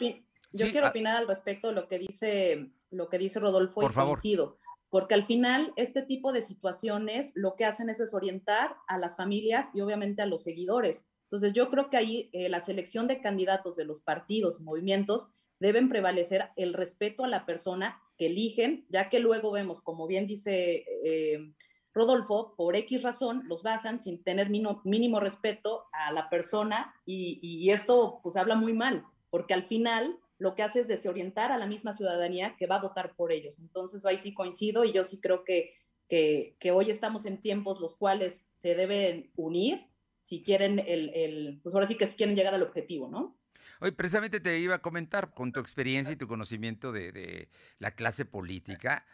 yo 0.52 0.70
quiero 0.70 0.88
opinar 0.88 1.16
al 1.16 1.26
respecto 1.26 1.68
de 1.68 1.74
lo 1.74 1.88
que 1.88 1.98
dice, 1.98 2.70
lo 2.90 3.08
que 3.08 3.16
dice 3.16 3.40
Rodolfo 3.40 3.80
Por 3.80 3.90
y 3.90 3.94
coincido. 3.94 4.58
Porque 4.90 5.14
al 5.14 5.24
final, 5.24 5.72
este 5.76 6.02
tipo 6.02 6.34
de 6.34 6.42
situaciones 6.42 7.32
lo 7.34 7.56
que 7.56 7.64
hacen 7.64 7.88
es 7.88 7.96
desorientar 7.96 8.76
a 8.86 8.98
las 8.98 9.16
familias 9.16 9.68
y 9.72 9.80
obviamente 9.80 10.20
a 10.20 10.26
los 10.26 10.42
seguidores. 10.42 11.06
Entonces, 11.24 11.54
yo 11.54 11.70
creo 11.70 11.88
que 11.88 11.96
ahí 11.96 12.28
eh, 12.34 12.50
la 12.50 12.60
selección 12.60 13.08
de 13.08 13.22
candidatos 13.22 13.74
de 13.76 13.86
los 13.86 14.02
partidos 14.02 14.60
y 14.60 14.64
movimientos 14.64 15.30
deben 15.62 15.88
prevalecer 15.88 16.48
el 16.56 16.74
respeto 16.74 17.24
a 17.24 17.28
la 17.28 17.46
persona 17.46 18.02
que 18.18 18.26
eligen, 18.26 18.84
ya 18.88 19.08
que 19.08 19.20
luego 19.20 19.52
vemos, 19.52 19.80
como 19.80 20.08
bien 20.08 20.26
dice 20.26 20.84
eh, 21.04 21.52
Rodolfo, 21.94 22.54
por 22.56 22.74
X 22.74 23.02
razón 23.02 23.42
los 23.46 23.62
bajan 23.62 24.00
sin 24.00 24.24
tener 24.24 24.50
mínimo, 24.50 25.20
respeto 25.20 25.84
a 25.92 26.10
la 26.10 26.28
persona 26.28 26.92
y, 27.06 27.70
esto 27.70 28.18
pues 28.24 28.36
habla 28.36 28.56
muy 28.56 28.72
mal, 28.72 29.04
porque 29.30 29.54
al 29.54 29.62
final 29.62 30.18
lo 30.36 30.56
que 30.56 30.64
hace 30.64 30.80
es 30.80 30.88
desorientar 30.88 31.52
a 31.52 31.58
la 31.58 31.66
misma 31.66 31.92
ciudadanía 31.92 32.56
que 32.58 32.66
va 32.66 32.76
a 32.76 32.82
votar 32.82 33.14
por 33.14 33.30
ellos. 33.30 33.60
Entonces 33.60 34.04
ahí 34.04 34.18
sí 34.18 34.34
coincido 34.34 34.84
y 34.84 34.92
yo 34.92 35.04
sí 35.04 35.20
creo 35.20 35.44
que, 35.44 35.74
que, 36.08 36.72
hoy 36.72 36.90
estamos 36.90 37.24
en 37.24 37.40
tiempos 37.40 37.80
los 37.80 37.94
cuales 37.96 38.48
se 38.54 38.74
deben 38.74 39.30
unir 39.36 39.86
si 40.22 40.42
quieren 40.42 40.80
el, 40.80 41.10
el, 41.14 41.60
pues 41.62 41.72
ahora 41.72 41.86
sí 41.86 41.96
que 41.96 42.06
si 42.06 42.16
quieren 42.16 42.34
llegar 42.34 42.54
al 42.54 42.62
objetivo, 42.64 43.08
¿no? 43.08 43.36
Hoy 43.84 43.90
precisamente 43.90 44.38
te 44.38 44.60
iba 44.60 44.76
a 44.76 44.78
comentar 44.78 45.34
con 45.34 45.50
tu 45.50 45.58
experiencia 45.58 46.12
y 46.12 46.16
tu 46.16 46.28
conocimiento 46.28 46.92
de, 46.92 47.48
la 47.80 47.90
clase 47.90 48.24
política. 48.24 49.04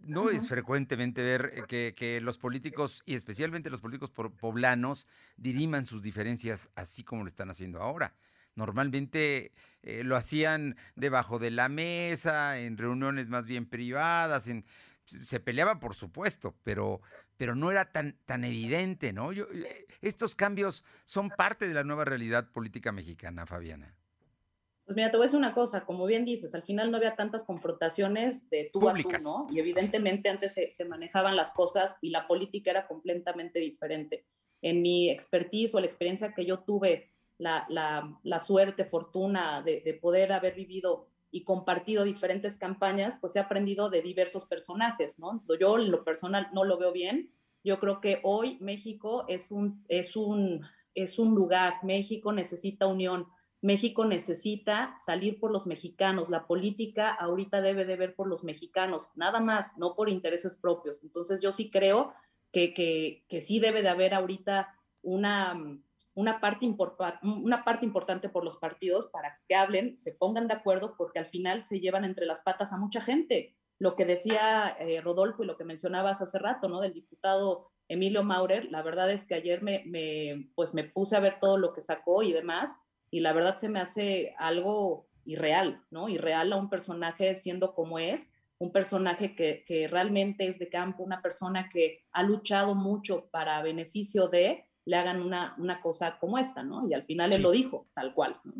No 0.00 0.28
es 0.28 0.48
frecuentemente 0.48 1.22
ver 1.22 1.52
eh, 1.54 1.94
que, 1.94 2.20
los 2.20 2.36
políticos, 2.36 3.04
y 3.06 3.14
especialmente 3.14 3.70
los 3.70 3.80
políticos 3.80 4.10
poblanos, 4.10 5.06
diriman 5.36 5.86
sus 5.86 6.02
diferencias 6.02 6.68
así 6.74 7.04
como 7.04 7.22
lo 7.22 7.28
están 7.28 7.48
haciendo 7.48 7.80
ahora. 7.80 8.16
Normalmente 8.56 9.52
eh, 9.84 10.02
lo 10.02 10.16
hacían 10.16 10.76
debajo 10.96 11.38
de 11.38 11.52
la 11.52 11.68
mesa, 11.68 12.58
en 12.58 12.76
reuniones 12.76 13.28
más 13.28 13.46
bien 13.46 13.66
privadas, 13.66 14.48
en, 14.48 14.64
se 15.04 15.38
peleaba 15.38 15.78
por 15.78 15.94
supuesto, 15.94 16.56
pero, 16.64 17.02
pero 17.36 17.54
no 17.54 17.70
era 17.70 17.92
tan, 17.92 18.18
tan 18.26 18.42
evidente, 18.42 19.12
¿no? 19.12 19.30
Eh, 19.30 19.86
estos 20.00 20.34
cambios 20.34 20.84
son 21.04 21.30
parte 21.30 21.68
de 21.68 21.74
la 21.74 21.84
nueva 21.84 22.04
realidad 22.04 22.50
política 22.50 22.90
mexicana, 22.90 23.46
Fabiana. 23.46 23.94
Pues 24.88 24.96
mira, 24.96 25.10
te 25.10 25.18
voy 25.18 25.24
a 25.24 25.26
decir 25.26 25.38
una 25.38 25.52
cosa, 25.52 25.84
como 25.84 26.06
bien 26.06 26.24
dices, 26.24 26.54
al 26.54 26.62
final 26.62 26.90
no 26.90 26.96
había 26.96 27.14
tantas 27.14 27.44
confrontaciones 27.44 28.48
de 28.48 28.70
tú 28.72 28.88
a 28.88 28.94
tú, 28.94 29.10
¿no? 29.22 29.46
Y 29.50 29.58
evidentemente 29.58 30.30
antes 30.30 30.54
se, 30.54 30.84
manejaban 30.86 31.36
las 31.36 31.52
cosas 31.52 31.98
y 32.00 32.08
la 32.08 32.26
política 32.26 32.70
era 32.70 32.86
completamente 32.88 33.58
diferente. 33.58 34.24
En 34.62 34.80
mi 34.80 35.10
expertise 35.10 35.74
o 35.74 35.80
la 35.80 35.84
experiencia 35.84 36.32
que 36.32 36.46
yo 36.46 36.60
tuve, 36.60 37.12
la, 37.36 37.66
la, 37.68 38.40
suerte, 38.40 38.86
fortuna 38.86 39.60
de, 39.60 39.82
de, 39.82 39.92
poder 39.92 40.32
haber 40.32 40.54
vivido 40.54 41.10
y 41.30 41.44
compartido 41.44 42.04
diferentes 42.04 42.56
campañas, 42.56 43.14
pues 43.20 43.36
he 43.36 43.40
aprendido 43.40 43.90
de 43.90 44.00
diversos 44.00 44.46
personajes, 44.46 45.18
¿no? 45.18 45.44
Yo 45.60 45.76
en 45.78 45.90
lo 45.90 46.02
personal 46.02 46.48
no 46.54 46.64
lo 46.64 46.78
veo 46.78 46.92
bien. 46.92 47.30
Yo 47.62 47.78
creo 47.78 48.00
que 48.00 48.20
hoy 48.22 48.56
México 48.62 49.26
es 49.28 49.50
un, 49.50 49.84
es 49.88 50.16
un, 50.16 50.66
es 50.94 51.18
un 51.18 51.34
lugar, 51.34 51.74
México 51.84 52.32
necesita 52.32 52.86
unión 52.86 53.26
México 53.60 54.04
necesita 54.04 54.94
salir 54.98 55.40
por 55.40 55.50
los 55.50 55.66
mexicanos. 55.66 56.30
La 56.30 56.46
política 56.46 57.12
ahorita 57.12 57.60
debe 57.60 57.84
de 57.84 57.96
ver 57.96 58.14
por 58.14 58.28
los 58.28 58.44
mexicanos, 58.44 59.12
nada 59.16 59.40
más, 59.40 59.76
no 59.76 59.96
por 59.96 60.08
intereses 60.08 60.56
propios. 60.56 61.02
Entonces 61.02 61.40
yo 61.40 61.52
sí 61.52 61.70
creo 61.70 62.14
que, 62.52 62.72
que, 63.28 63.40
sí 63.40 63.58
debe 63.58 63.82
de 63.82 63.88
haber 63.88 64.14
ahorita 64.14 64.74
una, 65.02 65.60
una, 66.14 66.40
parte 66.40 66.66
una 67.22 67.64
parte 67.64 67.84
importante 67.84 68.28
por 68.28 68.44
los 68.44 68.56
partidos 68.56 69.08
para 69.08 69.40
que 69.48 69.56
hablen, 69.56 70.00
se 70.00 70.12
pongan 70.12 70.46
de 70.46 70.54
acuerdo, 70.54 70.94
porque 70.96 71.18
al 71.18 71.26
final 71.26 71.64
se 71.64 71.80
llevan 71.80 72.04
entre 72.04 72.26
las 72.26 72.42
patas 72.42 72.72
a 72.72 72.78
mucha 72.78 73.00
gente. 73.00 73.56
Lo 73.80 73.96
que 73.96 74.04
decía 74.04 74.76
eh, 74.78 75.00
Rodolfo 75.00 75.42
y 75.42 75.46
lo 75.46 75.56
que 75.56 75.64
mencionabas 75.64 76.20
hace 76.20 76.38
rato, 76.38 76.68
¿no? 76.68 76.80
Del 76.80 76.94
diputado 76.94 77.70
Emilio 77.88 78.22
Maurer, 78.22 78.66
la 78.70 78.82
verdad 78.82 79.10
es 79.10 79.24
que 79.24 79.34
ayer 79.34 79.62
me, 79.62 80.50
pues 80.54 80.74
me 80.74 80.84
puse 80.84 81.16
a 81.16 81.20
ver 81.20 81.38
todo 81.40 81.58
lo 81.58 81.72
que 81.72 81.80
sacó 81.80 82.22
y 82.22 82.32
demás 82.32 82.76
y 83.10 83.20
la 83.20 83.32
verdad 83.32 83.56
se 83.56 83.68
me 83.68 83.80
hace 83.80 84.34
algo 84.38 85.08
irreal, 85.24 85.82
¿no? 85.90 86.08
Irreal 86.08 86.52
a 86.52 86.56
un 86.56 86.70
personaje 86.70 87.34
siendo 87.34 87.74
como 87.74 87.98
es, 87.98 88.32
un 88.58 88.72
personaje 88.72 89.36
que, 89.36 89.64
que, 89.66 89.86
realmente 89.86 90.48
es 90.48 90.58
de 90.58 90.68
campo, 90.68 91.02
una 91.02 91.22
persona 91.22 91.68
que 91.68 92.04
ha 92.12 92.22
luchado 92.22 92.74
mucho 92.74 93.28
para 93.30 93.62
beneficio 93.62 94.28
de, 94.28 94.64
le 94.84 94.96
hagan 94.96 95.20
una, 95.20 95.54
una 95.58 95.80
cosa 95.80 96.18
como 96.18 96.38
esta, 96.38 96.62
¿no? 96.62 96.88
Y 96.88 96.94
al 96.94 97.04
final 97.04 97.32
él 97.32 97.42
lo 97.42 97.50
dijo, 97.50 97.86
tal 97.94 98.14
cual. 98.14 98.40
¿no? 98.44 98.54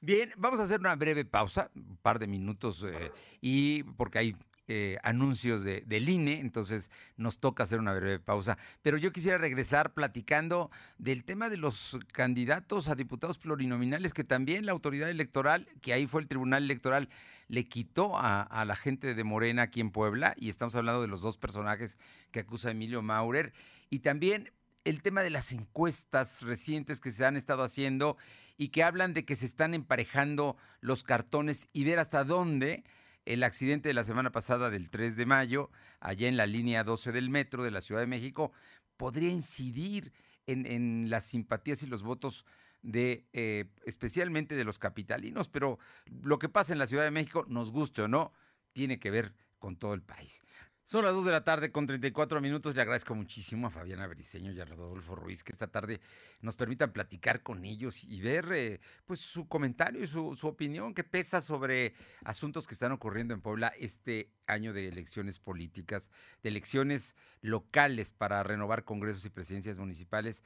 Bien, 0.00 0.32
vamos 0.36 0.58
a 0.58 0.64
hacer 0.64 0.80
una 0.80 0.96
breve 0.96 1.24
pausa, 1.24 1.70
un 1.74 1.96
par 1.96 2.18
de 2.18 2.26
minutos, 2.26 2.84
eh, 2.84 3.12
y 3.40 3.82
porque 3.82 4.18
hay 4.18 4.34
eh, 4.74 4.96
anuncios 5.02 5.64
de, 5.64 5.82
del 5.82 6.08
INE, 6.08 6.40
entonces 6.40 6.90
nos 7.18 7.40
toca 7.40 7.62
hacer 7.62 7.78
una 7.78 7.92
breve 7.92 8.18
pausa. 8.18 8.56
Pero 8.80 8.96
yo 8.96 9.12
quisiera 9.12 9.36
regresar 9.36 9.92
platicando 9.92 10.70
del 10.96 11.24
tema 11.24 11.50
de 11.50 11.58
los 11.58 11.98
candidatos 12.10 12.88
a 12.88 12.94
diputados 12.94 13.36
plurinominales, 13.36 14.14
que 14.14 14.24
también 14.24 14.64
la 14.64 14.72
autoridad 14.72 15.10
electoral, 15.10 15.68
que 15.82 15.92
ahí 15.92 16.06
fue 16.06 16.22
el 16.22 16.26
Tribunal 16.26 16.64
Electoral, 16.64 17.10
le 17.48 17.64
quitó 17.64 18.12
a, 18.14 18.64
la 18.64 18.74
gente 18.74 19.14
de 19.14 19.24
Morena 19.24 19.60
aquí 19.60 19.82
en 19.82 19.90
Puebla, 19.90 20.34
y 20.38 20.48
estamos 20.48 20.74
hablando 20.74 21.02
de 21.02 21.08
los 21.08 21.20
dos 21.20 21.36
personajes 21.36 21.98
que 22.30 22.40
acusa 22.40 22.70
Emilio 22.70 23.02
Maurer, 23.02 23.52
y 23.90 23.98
también 23.98 24.52
el 24.84 25.02
tema 25.02 25.20
de 25.20 25.28
las 25.28 25.52
encuestas 25.52 26.40
recientes 26.40 26.98
que 26.98 27.10
se 27.10 27.26
han 27.26 27.36
estado 27.36 27.62
haciendo 27.62 28.16
y 28.56 28.68
que 28.68 28.84
hablan 28.84 29.12
de 29.12 29.26
que 29.26 29.36
se 29.36 29.44
están 29.44 29.74
emparejando 29.74 30.56
los 30.80 31.02
cartones 31.02 31.68
y 31.74 31.84
ver 31.84 31.98
hasta 31.98 32.24
dónde 32.24 32.84
el 33.24 33.42
accidente 33.42 33.88
de 33.88 33.94
la 33.94 34.04
semana 34.04 34.32
pasada 34.32 34.70
del 34.70 34.90
3 34.90 35.16
de 35.16 35.26
mayo, 35.26 35.70
allá 36.00 36.28
en 36.28 36.36
la 36.36 36.46
línea 36.46 36.84
12 36.84 37.12
del 37.12 37.30
metro 37.30 37.62
de 37.62 37.70
la 37.70 37.80
Ciudad 37.80 38.00
de 38.00 38.06
México, 38.06 38.52
podría 38.96 39.30
incidir 39.30 40.12
en, 40.46 41.08
las 41.08 41.24
simpatías 41.24 41.82
y 41.82 41.86
los 41.86 42.02
votos 42.02 42.44
de 42.82 43.28
eh, 43.32 43.66
especialmente 43.86 44.56
de 44.56 44.64
los 44.64 44.78
capitalinos, 44.78 45.48
pero 45.48 45.78
lo 46.06 46.38
que 46.38 46.48
pasa 46.48 46.72
en 46.72 46.78
la 46.78 46.86
Ciudad 46.86 47.04
de 47.04 47.12
México, 47.12 47.44
nos 47.48 47.70
guste 47.70 48.02
o 48.02 48.08
no, 48.08 48.32
tiene 48.72 48.98
que 48.98 49.10
ver 49.10 49.34
con 49.58 49.76
todo 49.76 49.94
el 49.94 50.02
país. 50.02 50.42
Son 50.84 51.04
las 51.04 51.14
2 51.14 51.26
de 51.26 51.32
la 51.32 51.44
tarde 51.44 51.70
con 51.70 51.86
34 51.86 52.40
minutos. 52.40 52.74
Le 52.74 52.82
agradezco 52.82 53.14
muchísimo 53.14 53.68
a 53.68 53.70
Fabiana 53.70 54.06
Bericeño 54.08 54.50
y 54.50 54.60
a 54.60 54.64
Rodolfo 54.64 55.14
Ruiz 55.14 55.44
que 55.44 55.52
esta 55.52 55.68
tarde 55.68 56.00
nos 56.40 56.56
permitan 56.56 56.92
platicar 56.92 57.42
con 57.42 57.64
ellos 57.64 58.02
y 58.02 58.20
ver 58.20 58.52
eh, 58.52 58.80
pues 59.06 59.20
su 59.20 59.46
comentario 59.46 60.02
y 60.02 60.08
su, 60.08 60.34
su, 60.34 60.48
opinión 60.48 60.92
que 60.92 61.04
pesa 61.04 61.40
sobre 61.40 61.94
asuntos 62.24 62.66
que 62.66 62.74
están 62.74 62.90
ocurriendo 62.90 63.32
en 63.32 63.40
Puebla 63.40 63.72
este 63.78 64.32
año 64.46 64.72
de 64.72 64.88
elecciones 64.88 65.38
políticas, 65.38 66.10
de 66.42 66.48
elecciones 66.48 67.14
locales 67.42 68.10
para 68.10 68.42
renovar 68.42 68.84
congresos 68.84 69.24
y 69.24 69.30
presidencias 69.30 69.78
municipales. 69.78 70.42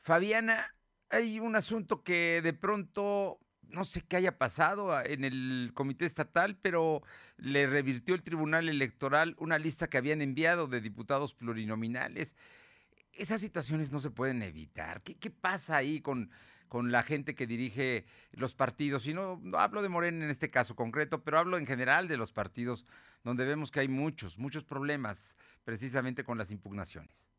Fabiana, 0.00 0.74
hay 1.10 1.40
un 1.40 1.56
asunto 1.56 2.02
que 2.02 2.40
de 2.42 2.54
pronto 2.54 3.38
no 3.68 3.84
sé 3.84 4.02
qué 4.02 4.16
haya 4.16 4.38
pasado 4.38 5.00
en 5.02 5.24
el 5.24 5.72
comité 5.74 6.04
estatal, 6.04 6.56
pero 6.60 7.02
le 7.36 7.66
revirtió 7.66 8.14
el 8.14 8.22
Tribunal 8.22 8.68
Electoral 8.68 9.34
una 9.38 9.58
lista 9.58 9.88
que 9.88 9.98
habían 9.98 10.22
enviado 10.22 10.66
de 10.66 10.80
diputados 10.80 11.34
plurinominales. 11.34 12.36
Esas 13.12 13.40
situaciones 13.40 13.92
no 13.92 14.00
se 14.00 14.10
pueden 14.10 14.42
evitar. 14.42 15.02
¿Qué, 15.02 15.30
pasa 15.30 15.76
ahí 15.76 16.00
con, 16.00 16.30
con 16.68 16.90
la 16.90 17.02
gente 17.02 17.34
que 17.34 17.46
dirige 17.46 18.06
los 18.32 18.54
partidos? 18.54 19.06
Y 19.06 19.14
no, 19.14 19.40
no 19.42 19.58
hablo 19.58 19.82
de 19.82 19.88
Morena 19.88 20.24
en 20.24 20.30
este 20.30 20.50
caso 20.50 20.74
concreto, 20.74 21.22
pero 21.22 21.38
hablo 21.38 21.58
en 21.58 21.66
general 21.66 22.08
de 22.08 22.16
los 22.16 22.32
partidos 22.32 22.86
donde 23.22 23.44
vemos 23.44 23.70
que 23.70 23.80
hay 23.80 23.88
muchos, 23.88 24.38
muchos 24.38 24.64
problemas 24.64 25.36
precisamente 25.64 26.24
con 26.24 26.38
las 26.38 26.50
impugnaciones 26.50 27.33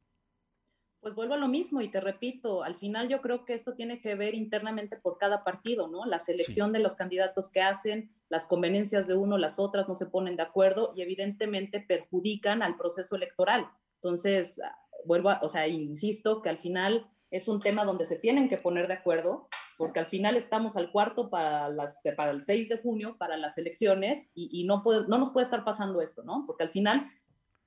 pues 1.05 1.13
vuelvo 1.13 1.35
a 1.35 1.37
lo 1.37 1.47
mismo 1.47 1.81
y 1.81 1.89
te 1.89 1.99
repito, 1.99 2.63
al 2.63 2.77
final 2.77 3.09
yo 3.09 3.21
creo 3.21 3.45
que 3.45 3.53
esto 3.53 3.75
tiene 3.75 4.01
que 4.01 4.15
ver 4.15 4.33
internamente 4.33 4.97
por 4.97 5.19
cada 5.19 5.43
partido, 5.43 5.87
¿no? 5.87 6.03
La 6.03 6.17
selección 6.17 6.71
de 6.73 6.79
los 6.79 6.95
candidatos 6.95 7.51
que 7.51 7.61
hacen, 7.61 8.09
las 8.27 8.47
conveniencias 8.47 9.05
de 9.05 9.13
uno, 9.13 9.37
las 9.37 9.59
otras 9.59 9.87
no 9.87 9.93
se 9.93 10.07
ponen 10.07 10.35
de 10.35 10.41
acuerdo 10.41 10.93
y 10.95 11.03
evidentemente 11.03 11.79
perjudican 11.79 12.63
al 12.63 12.75
proceso 12.75 13.15
electoral. 13.15 13.69
Entonces, 13.97 14.59
vuelvo 15.05 15.29
a, 15.29 15.41
o 15.43 15.47
sea, 15.47 15.67
insisto 15.67 16.41
que 16.41 16.49
al 16.49 16.57
final 16.57 17.07
es 17.29 17.47
un 17.47 17.59
tema 17.59 17.85
donde 17.85 18.05
se 18.05 18.17
tienen 18.17 18.49
que 18.49 18.57
poner 18.57 18.87
de 18.87 18.95
acuerdo, 18.95 19.47
porque 19.77 19.99
al 19.99 20.07
final 20.07 20.35
estamos 20.35 20.75
al 20.75 20.91
cuarto 20.91 21.29
para, 21.29 21.69
las, 21.69 22.01
para 22.17 22.31
el 22.31 22.41
6 22.41 22.67
de 22.67 22.79
junio, 22.79 23.15
para 23.19 23.37
las 23.37 23.59
elecciones, 23.59 24.31
y, 24.33 24.63
no, 24.63 24.81
puede, 24.81 25.07
no 25.07 25.19
nos 25.19 25.29
puede 25.29 25.43
estar 25.43 25.63
pasando 25.63 26.01
esto, 26.01 26.23
¿no? 26.23 26.45
Porque 26.47 26.63
al 26.63 26.71
final 26.71 27.11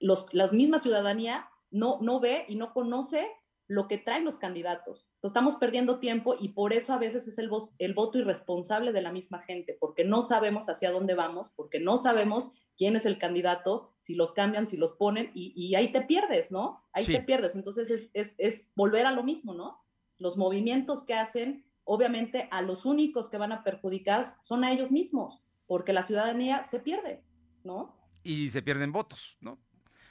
los, 0.00 0.26
la 0.34 0.48
misma 0.48 0.80
ciudadanía 0.80 1.48
no, 1.70 1.98
no 2.00 2.20
ve 2.20 2.44
y 2.48 2.56
no 2.56 2.72
conoce 2.72 3.28
lo 3.68 3.86
que 3.86 3.98
traen 3.98 4.24
los 4.24 4.38
candidatos. 4.38 5.10
Entonces 5.16 5.30
estamos 5.30 5.56
perdiendo 5.56 5.98
tiempo 5.98 6.34
y 6.40 6.48
por 6.48 6.72
eso 6.72 6.94
a 6.94 6.98
veces 6.98 7.28
es 7.28 7.38
el, 7.38 7.50
el 7.78 7.94
voto 7.94 8.18
irresponsable 8.18 8.92
de 8.92 9.02
la 9.02 9.12
misma 9.12 9.40
gente, 9.40 9.76
porque 9.78 10.04
no 10.04 10.22
sabemos 10.22 10.70
hacia 10.70 10.90
dónde 10.90 11.14
vamos, 11.14 11.52
porque 11.54 11.78
no 11.78 11.98
sabemos 11.98 12.54
quién 12.78 12.96
es 12.96 13.04
el 13.04 13.18
candidato, 13.18 13.92
si 13.98 14.14
los 14.14 14.32
cambian, 14.32 14.68
si 14.68 14.78
los 14.78 14.92
ponen, 14.92 15.30
y, 15.34 15.74
ahí 15.74 15.92
te 15.92 16.00
pierdes, 16.00 16.50
¿no? 16.50 16.82
Ahí 16.92 17.04
te 17.04 17.20
pierdes. 17.20 17.56
Entonces 17.56 17.90
es, 17.90 18.10
es, 18.14 18.34
es, 18.38 18.72
volver 18.74 19.04
a 19.04 19.12
lo 19.12 19.22
mismo, 19.22 19.52
¿no? 19.52 19.84
Los 20.16 20.38
movimientos 20.38 21.04
que 21.04 21.14
hacen, 21.14 21.66
obviamente 21.84 22.48
a 22.50 22.62
los 22.62 22.86
únicos 22.86 23.28
que 23.28 23.36
van 23.36 23.52
a 23.52 23.64
perjudicar 23.64 24.26
son 24.42 24.64
a 24.64 24.72
ellos 24.72 24.90
mismos, 24.90 25.44
porque 25.66 25.92
la 25.92 26.04
ciudadanía 26.04 26.64
se 26.64 26.80
pierde, 26.80 27.22
¿no? 27.64 27.94
Y 28.22 28.48
se 28.48 28.62
pierden 28.62 28.92
votos, 28.92 29.36
¿no? 29.40 29.58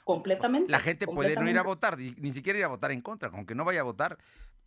Completamente. 0.08 0.72
La 0.72 0.80
gente 0.80 1.06
puede 1.06 1.34
no 1.34 1.50
ir 1.50 1.58
a 1.58 1.62
votar, 1.62 1.98
ni 1.98 2.30
siquiera 2.30 2.58
ir 2.58 2.64
a 2.64 2.68
votar 2.68 2.92
en 2.92 3.02
contra, 3.02 3.28
aunque 3.28 3.54
no 3.54 3.66
vaya 3.66 3.80
a 3.80 3.82
votar, 3.82 4.16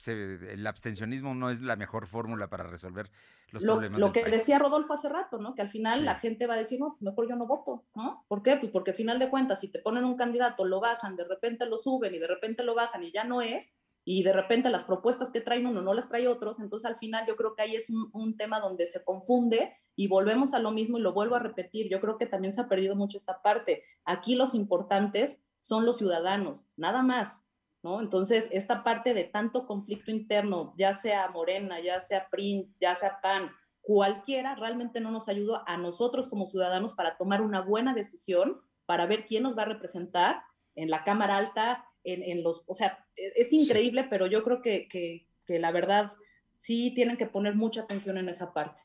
el 0.06 0.68
abstencionismo 0.68 1.34
no 1.34 1.50
es 1.50 1.62
la 1.62 1.76
mejor 1.76 2.06
fórmula 2.06 2.48
para 2.48 2.64
resolver 2.66 3.10
los 3.50 3.64
problemas. 3.64 4.00
Lo 4.00 4.12
que 4.14 4.24
decía 4.24 4.60
Rodolfo 4.60 4.94
hace 4.94 5.10
rato, 5.10 5.40
¿no? 5.40 5.56
Que 5.56 5.64
al 5.64 5.72
final 5.72 6.06
la 6.06 6.20
gente 6.20 6.46
va 6.46 6.54
a 6.54 6.58
decir, 6.58 6.80
no, 6.80 6.96
mejor 7.00 7.28
yo 7.28 7.36
no 7.36 7.48
voto, 7.48 7.86
¿no? 7.96 8.24
¿Por 8.28 8.44
qué? 8.44 8.58
Pues 8.58 8.72
porque 8.72 8.92
al 8.92 8.98
final 8.98 9.18
de 9.18 9.32
cuentas, 9.32 9.62
si 9.62 9.70
te 9.70 9.80
ponen 9.80 10.06
un 10.06 10.16
candidato, 10.16 10.64
lo 10.64 10.80
bajan, 10.80 11.16
de 11.16 11.24
repente 11.24 11.66
lo 11.66 11.80
suben 11.80 12.14
y 12.14 12.20
de 12.20 12.28
repente 12.28 12.64
lo 12.64 12.76
bajan 12.76 13.02
y 13.04 13.12
ya 13.12 13.24
no 13.24 13.42
es, 13.42 13.72
y 14.04 14.24
de 14.24 14.34
repente 14.34 14.70
las 14.70 14.84
propuestas 14.84 15.32
que 15.32 15.42
traen 15.42 15.68
uno 15.68 15.82
no 15.82 15.94
las 15.94 16.10
trae 16.10 16.28
otros, 16.28 16.60
entonces 16.60 16.90
al 16.90 16.98
final 16.98 17.26
yo 17.28 17.36
creo 17.36 17.56
que 17.56 17.64
ahí 17.64 17.76
es 17.76 17.90
un, 17.90 18.36
tema 18.38 18.60
donde 18.60 18.86
se 18.86 19.04
confunde 19.04 19.74
y 19.96 20.08
volvemos 20.08 20.54
a 20.54 20.60
lo 20.60 20.72
mismo 20.72 20.98
y 20.98 21.02
lo 21.02 21.14
vuelvo 21.14 21.36
a 21.36 21.40
repetir, 21.40 21.90
yo 21.90 22.02
creo 22.02 22.18
que 22.18 22.26
también 22.26 22.54
se 22.54 22.62
ha 22.62 22.68
perdido 22.68 22.96
mucho 22.96 23.18
esta 23.18 23.42
parte. 23.42 23.84
Aquí 24.06 24.36
los 24.36 24.56
importantes 24.56 25.44
son 25.60 25.86
los 25.86 25.98
ciudadanos, 25.98 26.68
nada 26.76 27.04
más, 27.04 27.42
¿no? 27.84 28.00
Entonces, 28.00 28.48
esta 28.52 28.84
parte 28.84 29.14
de 29.14 29.26
tanto 29.26 29.68
conflicto 29.68 30.10
interno, 30.10 30.74
ya 30.78 30.94
sea 30.94 31.30
Morena, 31.30 31.80
ya 31.80 32.00
sea 32.00 32.28
PRIN, 32.30 32.74
ya 32.80 32.96
sea 32.96 33.20
PAN, 33.22 33.52
cualquiera, 33.82 34.56
realmente 34.56 35.00
no 35.02 35.12
nos 35.12 35.28
ayuda 35.30 35.64
a 35.68 35.78
nosotros 35.78 36.28
como 36.28 36.46
ciudadanos 36.46 36.94
para 36.94 37.18
tomar 37.18 37.42
una 37.42 37.62
buena 37.62 37.94
decisión, 37.94 38.62
para 38.86 39.06
ver 39.06 39.26
quién 39.26 39.44
nos 39.44 39.58
va 39.58 39.64
a 39.64 39.66
representar 39.66 40.44
en 40.76 40.90
la 40.90 41.04
Cámara 41.04 41.38
Alta, 41.38 41.86
en, 42.04 42.44
los, 42.44 42.64
o 42.68 42.76
sea, 42.76 43.06
e, 43.16 43.34
es, 43.36 43.54
increíble, 43.54 44.06
pero 44.10 44.28
yo 44.28 44.44
creo 44.44 44.62
que, 44.62 44.88
que, 44.90 45.28
la 45.60 45.72
verdad 45.72 46.14
sí 46.56 46.94
tienen 46.96 47.18
que 47.18 47.26
poner 47.26 47.56
mucha 47.56 47.82
atención 47.82 48.18
en 48.18 48.30
esa 48.30 48.54
parte. 48.54 48.80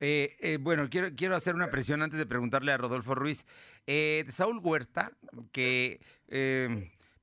Eh, 0.00 0.36
eh, 0.40 0.58
bueno, 0.60 0.88
quiero, 0.90 1.14
quiero 1.14 1.36
hacer 1.36 1.54
una 1.54 1.70
presión 1.70 2.02
antes 2.02 2.18
de 2.18 2.26
preguntarle 2.26 2.72
a 2.72 2.76
Rodolfo 2.76 3.14
Ruiz. 3.14 3.46
Eh, 3.86 4.24
Saúl 4.28 4.58
Huerta, 4.58 5.12
que 5.52 6.00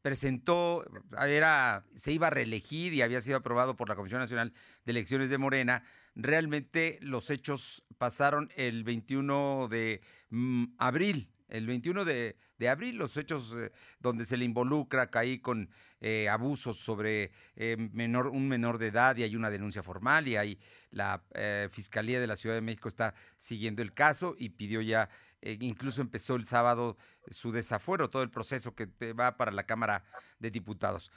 presentó, 0.02 0.86
era, 1.28 1.86
se 1.96 2.14
iba 2.14 2.28
a 2.28 2.30
reelegir 2.30 2.94
y 2.94 3.02
había 3.02 3.20
sido 3.20 3.38
aprobado 3.38 3.76
por 3.76 3.90
la 3.90 3.96
Comisión 3.96 4.22
Nacional 4.22 4.54
de 4.86 4.92
Elecciones 4.92 5.30
de 5.30 5.38
Morena, 5.38 5.84
realmente 6.16 6.98
los 7.02 7.30
hechos 7.30 7.84
pasaron 7.98 8.50
el 8.56 8.84
21 8.84 9.68
de 9.70 10.02
mm, 10.30 10.66
abril 10.78 11.31
el 11.52 11.68
21 11.68 12.06
de, 12.06 12.36
abril, 12.70 12.96
los 12.96 13.18
hechos 13.18 13.56
eh, 13.58 13.72
donde 14.00 14.24
se 14.24 14.38
le 14.38 14.46
involucra 14.46 15.10
caí 15.10 15.40
con 15.40 15.70
eh, 16.00 16.30
abusos 16.30 16.78
sobre 16.78 17.32
eh, 17.56 17.76
menor, 17.78 18.28
un 18.28 18.48
menor 18.48 18.78
de 18.78 18.88
edad 18.88 19.18
y 19.18 19.24
hay 19.24 19.36
una 19.36 19.50
denuncia 19.50 19.84
formal 19.84 20.28
y 20.28 20.38
ahí 20.38 20.60
la 20.92 21.24
Fiscalía 21.72 22.20
de 22.20 22.28
la 22.28 22.36
Ciudad 22.36 22.56
de 22.56 22.62
México 22.62 22.90
está 22.90 23.14
siguiendo 23.38 23.82
el 23.82 23.94
caso 23.94 24.36
y 24.38 24.50
pidió 24.50 24.82
ya, 24.82 25.10
incluso 25.42 26.02
empezó 26.02 26.36
el 26.36 26.46
sábado 26.46 26.98
su 27.30 27.52
desafuero, 27.52 28.10
todo 28.10 28.24
el 28.24 28.30
proceso 28.30 28.76
que 28.76 28.88
va 29.14 29.38
para 29.38 29.52
la 29.52 29.64
Cámara 29.64 30.04
de 30.40 30.52
Diputados. 30.52 31.12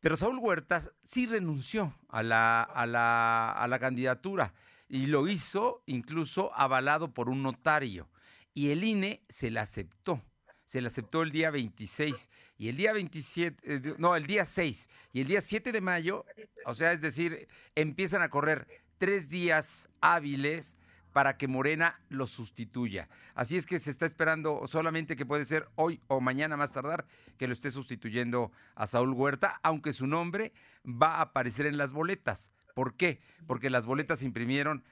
Pero 0.00 0.16
Saúl 0.16 0.38
Huerta 0.38 0.82
sí 1.04 1.26
renunció 1.26 1.94
a 2.08 2.24
la, 2.24 2.62
a 2.62 2.84
la, 2.86 3.52
a 3.52 3.68
la 3.68 3.78
candidatura 3.78 4.52
y 4.88 5.06
lo 5.06 5.28
hizo 5.28 5.82
incluso 5.86 6.52
avalado 6.54 7.14
por 7.14 7.28
un 7.28 7.42
notario 7.42 8.08
y 8.56 8.70
el 8.70 8.82
INE 8.84 9.22
se 9.28 9.50
la 9.50 9.60
aceptó. 9.60 10.22
Se 10.64 10.80
la 10.80 10.88
aceptó 10.88 11.22
el 11.22 11.30
día 11.30 11.50
26 11.50 12.30
y 12.56 12.70
el 12.70 12.76
día 12.78 12.94
27, 12.94 13.58
eh, 13.62 13.94
no, 13.98 14.16
el 14.16 14.26
día 14.26 14.46
6 14.46 14.88
y 15.12 15.20
el 15.20 15.28
día 15.28 15.42
7 15.42 15.70
de 15.70 15.80
mayo, 15.82 16.24
o 16.64 16.74
sea, 16.74 16.92
es 16.92 17.02
decir, 17.02 17.46
empiezan 17.74 18.22
a 18.22 18.30
correr 18.30 18.66
tres 18.96 19.28
días 19.28 19.90
hábiles 20.00 20.78
para 21.12 21.36
que 21.36 21.48
Morena 21.48 22.00
lo 22.08 22.26
sustituya. 22.26 23.10
Así 23.34 23.58
es 23.58 23.66
que 23.66 23.78
se 23.78 23.90
está 23.90 24.06
esperando 24.06 24.66
solamente 24.66 25.16
que 25.16 25.26
puede 25.26 25.44
ser 25.44 25.68
hoy 25.74 26.00
o 26.08 26.22
mañana 26.22 26.56
más 26.56 26.72
tardar 26.72 27.04
que 27.36 27.46
lo 27.46 27.52
esté 27.52 27.70
sustituyendo 27.70 28.52
a 28.74 28.86
Saúl 28.86 29.12
Huerta, 29.12 29.60
aunque 29.62 29.92
su 29.92 30.06
nombre 30.06 30.54
va 30.84 31.16
a 31.16 31.22
aparecer 31.22 31.66
en 31.66 31.76
las 31.76 31.92
boletas. 31.92 32.52
¿Por 32.74 32.96
qué? 32.96 33.20
Porque 33.46 33.68
las 33.68 33.84
boletas 33.84 34.20
se 34.20 34.24
imprimieron 34.24 34.82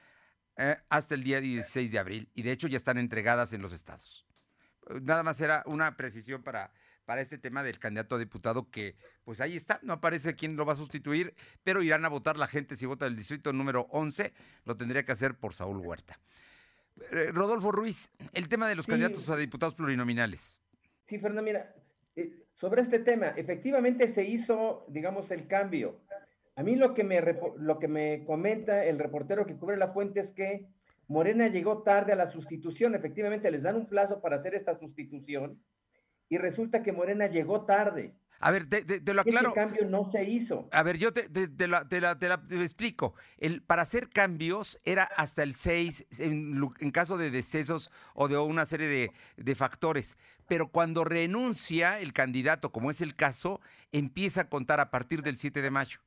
eh, 0.57 0.77
hasta 0.89 1.15
el 1.15 1.23
día 1.23 1.41
16 1.41 1.91
de 1.91 1.99
abril 1.99 2.29
y 2.33 2.43
de 2.43 2.51
hecho 2.51 2.67
ya 2.67 2.77
están 2.77 2.97
entregadas 2.97 3.53
en 3.53 3.61
los 3.61 3.73
estados. 3.73 4.25
Nada 5.01 5.23
más 5.23 5.41
era 5.41 5.63
una 5.65 5.97
precisión 5.97 6.43
para, 6.43 6.71
para 7.05 7.21
este 7.21 7.37
tema 7.37 7.63
del 7.63 7.79
candidato 7.79 8.15
a 8.15 8.19
diputado 8.19 8.69
que 8.69 8.95
pues 9.23 9.41
ahí 9.41 9.55
está, 9.55 9.79
no 9.83 9.93
aparece 9.93 10.35
quién 10.35 10.55
lo 10.55 10.65
va 10.65 10.73
a 10.73 10.77
sustituir, 10.77 11.33
pero 11.63 11.81
irán 11.81 12.05
a 12.05 12.09
votar 12.09 12.37
la 12.37 12.47
gente 12.47 12.75
si 12.75 12.85
vota 12.85 13.05
el 13.05 13.15
distrito 13.15 13.51
número 13.53 13.87
11, 13.89 14.33
lo 14.65 14.75
tendría 14.77 15.03
que 15.03 15.11
hacer 15.11 15.35
por 15.35 15.53
Saúl 15.53 15.77
Huerta. 15.77 16.19
Eh, 17.11 17.31
Rodolfo 17.33 17.71
Ruiz, 17.71 18.09
el 18.33 18.47
tema 18.47 18.69
de 18.69 18.75
los 18.75 18.87
candidatos 18.87 19.29
a 19.29 19.37
diputados 19.37 19.75
plurinominales. 19.75 20.61
Sí, 21.03 21.19
Fernando, 21.19 21.43
mira, 21.43 21.75
eh, 22.15 22.45
sobre 22.53 22.81
este 22.81 22.99
tema, 22.99 23.27
efectivamente 23.29 24.07
se 24.07 24.23
hizo, 24.23 24.85
digamos, 24.87 25.29
el 25.31 25.47
cambio. 25.47 25.99
A 26.55 26.63
mí 26.63 26.75
lo 26.75 26.93
que, 26.93 27.03
me, 27.03 27.21
lo 27.57 27.79
que 27.79 27.87
me 27.87 28.23
comenta 28.25 28.85
el 28.85 28.97
reportero 28.97 29.45
que 29.45 29.57
cubre 29.57 29.75
la 29.75 29.91
fuente 29.91 30.21
es 30.21 30.31
que 30.31 30.67
Morena 31.07 31.47
llegó 31.47 31.83
tarde 31.83 32.13
a 32.13 32.15
la 32.15 32.31
sustitución. 32.31 32.95
Efectivamente, 32.95 33.51
les 33.51 33.63
dan 33.63 33.75
un 33.75 33.87
plazo 33.87 34.21
para 34.21 34.37
hacer 34.37 34.55
esta 34.55 34.77
sustitución 34.77 35.61
y 36.29 36.37
resulta 36.37 36.81
que 36.81 36.93
Morena 36.93 37.27
llegó 37.27 37.65
tarde. 37.65 38.15
A 38.39 38.51
ver, 38.51 38.67
te, 38.67 38.83
lo 39.13 39.21
aclaro. 39.21 39.49
Ese 39.49 39.55
cambio 39.55 39.85
no 39.85 40.09
se 40.11 40.23
hizo. 40.23 40.67
A 40.71 40.83
ver, 40.83 40.97
yo 40.97 41.13
te, 41.13 41.27
la, 41.67 41.87
explico. 42.51 43.15
El, 43.37 43.61
para 43.61 43.81
hacer 43.81 44.09
cambios 44.09 44.79
era 44.83 45.03
hasta 45.03 45.43
el 45.43 45.55
6 45.55 46.05
en, 46.19 46.91
caso 46.91 47.17
de 47.17 47.31
decesos 47.31 47.91
o 48.13 48.27
de 48.27 48.37
una 48.37 48.65
serie 48.65 48.87
de, 48.87 49.11
de, 49.37 49.55
factores. 49.55 50.17
Pero 50.47 50.69
cuando 50.69 51.03
renuncia 51.03 51.99
el 51.99 52.13
candidato, 52.13 52.71
como 52.71 52.91
es 52.91 53.01
el 53.01 53.15
caso, 53.15 53.61
empieza 53.91 54.41
a 54.41 54.49
contar 54.49 54.79
a 54.79 54.91
partir 54.91 55.21
del 55.21 55.37
7 55.37 55.61
de 55.61 55.71
mayo. 55.71 55.99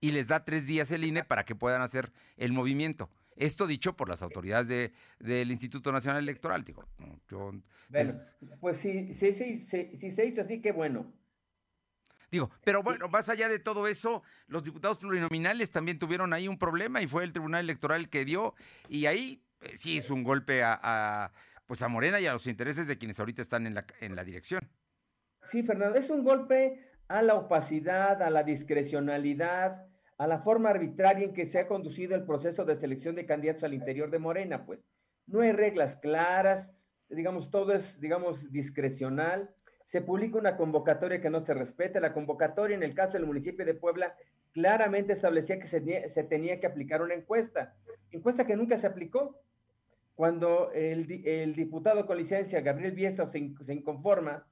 Y 0.00 0.12
les 0.12 0.28
da 0.28 0.44
tres 0.44 0.66
días 0.66 0.90
el 0.92 1.04
INE 1.04 1.24
para 1.24 1.44
que 1.44 1.54
puedan 1.54 1.82
hacer 1.82 2.12
el 2.36 2.52
movimiento. 2.52 3.10
Esto 3.36 3.66
dicho 3.66 3.96
por 3.96 4.08
las 4.08 4.22
autoridades 4.22 4.68
de, 4.68 4.92
del 5.18 5.50
Instituto 5.50 5.92
Nacional 5.92 6.22
Electoral. 6.22 6.64
Digo, 6.64 6.84
bueno, 7.28 7.62
pues 8.60 8.78
si, 8.78 9.12
si, 9.14 9.32
si, 9.32 9.56
si 9.56 10.10
se 10.10 10.26
hizo 10.26 10.42
así, 10.42 10.60
qué 10.60 10.72
bueno. 10.72 11.12
Digo, 12.30 12.50
pero 12.62 12.82
bueno, 12.82 13.08
más 13.08 13.28
allá 13.28 13.48
de 13.48 13.58
todo 13.58 13.88
eso, 13.88 14.22
los 14.46 14.62
diputados 14.62 14.98
plurinominales 14.98 15.70
también 15.70 15.98
tuvieron 15.98 16.32
ahí 16.32 16.46
un 16.46 16.58
problema 16.58 17.02
y 17.02 17.08
fue 17.08 17.24
el 17.24 17.32
Tribunal 17.32 17.64
Electoral 17.64 18.08
que 18.08 18.24
dio, 18.24 18.54
y 18.88 19.06
ahí 19.06 19.42
eh, 19.62 19.76
sí 19.76 19.98
es 19.98 20.10
un 20.10 20.22
golpe 20.22 20.62
a, 20.62 21.32
pues 21.66 21.82
a 21.82 21.88
Morena 21.88 22.20
y 22.20 22.26
a 22.26 22.32
los 22.32 22.46
intereses 22.46 22.86
de 22.86 22.98
quienes 22.98 23.18
ahorita 23.18 23.42
están 23.42 23.66
en 23.66 23.74
la, 23.74 23.84
en 24.00 24.14
la 24.14 24.22
dirección. 24.22 24.68
Sí, 25.42 25.64
Fernando, 25.64 25.98
es 25.98 26.08
un 26.08 26.22
golpe 26.22 26.88
a 27.08 27.22
la 27.22 27.34
opacidad, 27.34 28.22
a 28.22 28.30
la 28.30 28.44
discrecionalidad, 28.44 29.88
a 30.20 30.26
la 30.26 30.40
forma 30.40 30.68
arbitraria 30.68 31.24
en 31.24 31.32
que 31.32 31.46
se 31.46 31.58
ha 31.58 31.66
conducido 31.66 32.14
el 32.14 32.24
proceso 32.24 32.64
de 32.64 32.74
selección 32.74 33.14
de 33.14 33.26
candidatos 33.26 33.64
al 33.64 33.74
interior 33.74 34.10
de 34.10 34.18
Morena, 34.18 34.66
pues 34.66 34.80
no 35.26 35.40
hay 35.40 35.52
reglas 35.52 35.96
claras, 35.96 36.70
digamos, 37.08 37.50
todo 37.50 37.72
es, 37.72 38.00
digamos, 38.00 38.52
discrecional 38.52 39.54
se 39.90 40.02
publica 40.02 40.38
una 40.38 40.56
convocatoria 40.56 41.20
que 41.20 41.30
no 41.30 41.40
se 41.40 41.52
respeta. 41.52 41.98
La 41.98 42.12
convocatoria, 42.12 42.76
en 42.76 42.84
el 42.84 42.94
caso 42.94 43.14
del 43.14 43.26
municipio 43.26 43.66
de 43.66 43.74
Puebla, 43.74 44.14
claramente 44.52 45.12
establecía 45.12 45.58
que 45.58 45.66
se, 45.66 45.80
tenía 46.28 46.60
que 46.60 46.68
aplicar 46.68 47.02
una 47.02 47.14
encuesta, 47.14 47.74
encuesta 48.12 48.46
que 48.46 48.54
nunca 48.54 48.76
se 48.76 48.86
aplicó. 48.86 49.42
Cuando 50.14 50.70
el, 50.74 51.08
diputado 51.56 52.06
con 52.06 52.18
licencia, 52.18 52.60
Gabriel 52.60 52.92
Biesta, 52.92 53.26
se, 53.26 53.40
inconforma, 53.40 54.46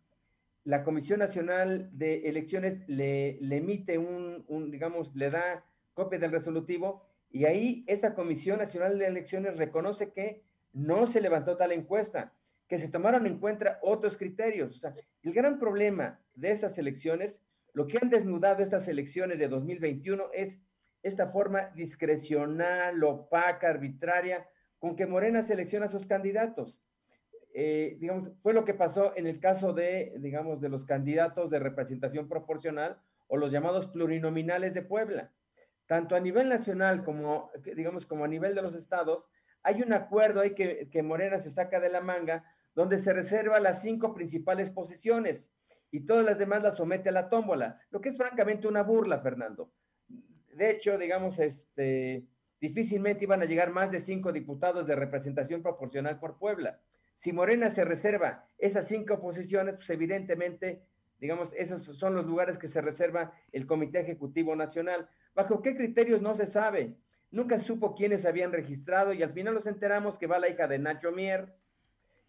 la 0.65 0.85
Comisión 0.85 1.19
Nacional 1.21 1.91
de 1.93 2.29
Elecciones 2.29 2.79
le, 2.87 3.39
emite 3.41 3.99
un, 3.99 4.45
un, 4.49 4.71
digamos, 4.71 5.15
le 5.15 5.31
da 5.31 5.65
copia 5.95 6.19
del 6.19 6.33
resolutivo 6.33 7.07
y 7.31 7.45
ahí 7.45 7.85
esta 7.87 8.15
Comisión 8.15 8.59
Nacional 8.59 8.99
de 8.99 9.07
Elecciones 9.07 9.57
reconoce 9.57 10.13
que 10.13 10.43
no 10.73 11.07
se 11.07 11.21
levantó 11.21 11.57
tal 11.57 11.73
encuesta 11.73 12.33
que 12.69 12.79
se 12.79 12.89
tomaron 12.89 13.27
en 13.27 13.39
cuenta 13.39 13.79
otros 13.83 14.17
criterios. 14.17 14.77
O 14.77 14.79
sea, 14.79 14.95
el 15.23 15.33
gran 15.33 15.59
problema 15.59 16.21
de 16.35 16.51
estas 16.51 16.77
elecciones, 16.79 17.41
lo 17.73 17.87
que 17.87 17.99
han 18.01 18.11
desnudado 18.11 18.63
estas 18.63 18.87
elecciones 18.89 19.39
de 19.39 19.49
2021 19.49 20.25
es 20.35 20.61
esta 21.03 21.29
forma 21.29 21.71
discrecional, 21.75 23.03
opaca, 23.03 23.71
arbitraria, 23.71 24.47
con 24.79 24.97
que 24.97 25.07
Morena 25.07 25.43
selecciona 25.43 25.87
a 25.87 25.91
sus 25.91 26.07
candidatos. 26.07 26.81
Eh, 27.61 27.99
fue 28.41 28.55
lo 28.55 28.65
que 28.65 28.73
pasó 28.73 29.17
en 29.17 29.27
el 29.27 29.41
caso 29.41 29.73
de, 29.73 30.15
digamos, 30.21 30.61
de 30.61 30.69
los 30.69 30.85
candidatos 30.85 31.51
de 31.51 31.59
representación 31.59 32.29
proporcional 32.29 33.01
o 33.27 33.37
los 33.37 33.51
llamados 33.51 33.89
plurinominales 33.89 34.75
de 34.75 34.83
Puebla. 34.83 35.33
Tanto 35.89 36.15
a 36.15 36.21
nivel 36.21 36.49
nacional 36.49 37.03
como, 37.03 37.51
digamos, 37.75 38.07
como 38.07 38.25
a 38.25 38.29
nivel 38.29 38.55
de 38.55 38.63
los 38.63 38.77
estados, 38.77 39.29
hay 39.65 39.83
un 39.83 39.93
acuerdo 39.93 40.41
ahí 40.41 40.55
que, 40.55 40.89
que 40.93 41.03
Morena 41.03 41.41
se 41.41 41.51
saca 41.51 41.81
de 41.81 41.89
la 41.89 42.01
manga 42.01 42.45
donde 42.77 42.97
se 42.97 43.13
reserva 43.13 43.59
las 43.59 43.83
cinco 43.83 44.15
principales 44.15 44.71
posiciones 44.71 45.51
y 45.91 46.07
todas 46.07 46.25
las 46.25 46.39
demás 46.39 46.63
las 46.63 46.77
somete 46.77 47.09
a 47.09 47.13
la 47.13 47.29
tómbola, 47.29 47.81
lo 47.91 48.01
que 48.01 48.11
es 48.11 48.17
francamente 48.17 48.69
una 48.69 48.85
burla, 48.85 49.19
Fernando. 49.19 49.73
De 50.55 50.71
hecho, 50.71 50.97
digamos, 50.97 51.41
este, 51.41 52.25
difícilmente 52.61 53.25
iban 53.25 53.43
a 53.43 53.47
llegar 53.47 53.73
más 53.73 53.91
de 53.91 53.99
cinco 53.99 54.31
diputados 54.31 54.87
de 54.87 54.95
representación 54.95 55.61
proporcional 55.61 56.21
por 56.21 56.39
Puebla. 56.39 56.79
Si 57.19 57.33
Morena 57.33 57.69
se 57.69 57.85
reserva 57.85 58.47
esas 58.59 58.87
cinco 58.87 59.21
posiciones, 59.21 59.75
pues 59.75 59.91
evidentemente, 59.91 60.85
digamos, 61.19 61.53
esos 61.55 61.83
son 61.83 62.15
los 62.15 62.25
lugares 62.25 62.59
que 62.59 62.69
se 62.69 62.81
reserva 62.81 63.33
el 63.51 63.67
Comité 63.67 63.99
Ejecutivo 63.99 64.55
Nacional. 64.55 65.09
¿Bajo 65.35 65.61
qué 65.61 65.75
criterios 65.77 66.23
no 66.23 66.37
se 66.37 66.47
sabe? 66.47 66.95
Nunca 67.33 67.59
supo 67.59 67.97
quiénes 67.97 68.25
habían 68.25 68.53
registrado 68.53 69.13
y 69.13 69.25
al 69.25 69.33
final 69.33 69.55
nos 69.55 69.67
enteramos 69.67 70.17
que 70.17 70.29
va 70.29 70.39
la 70.39 70.49
hija 70.49 70.69
de 70.69 70.79
Nacho 70.79 71.11
Mier, 71.11 71.53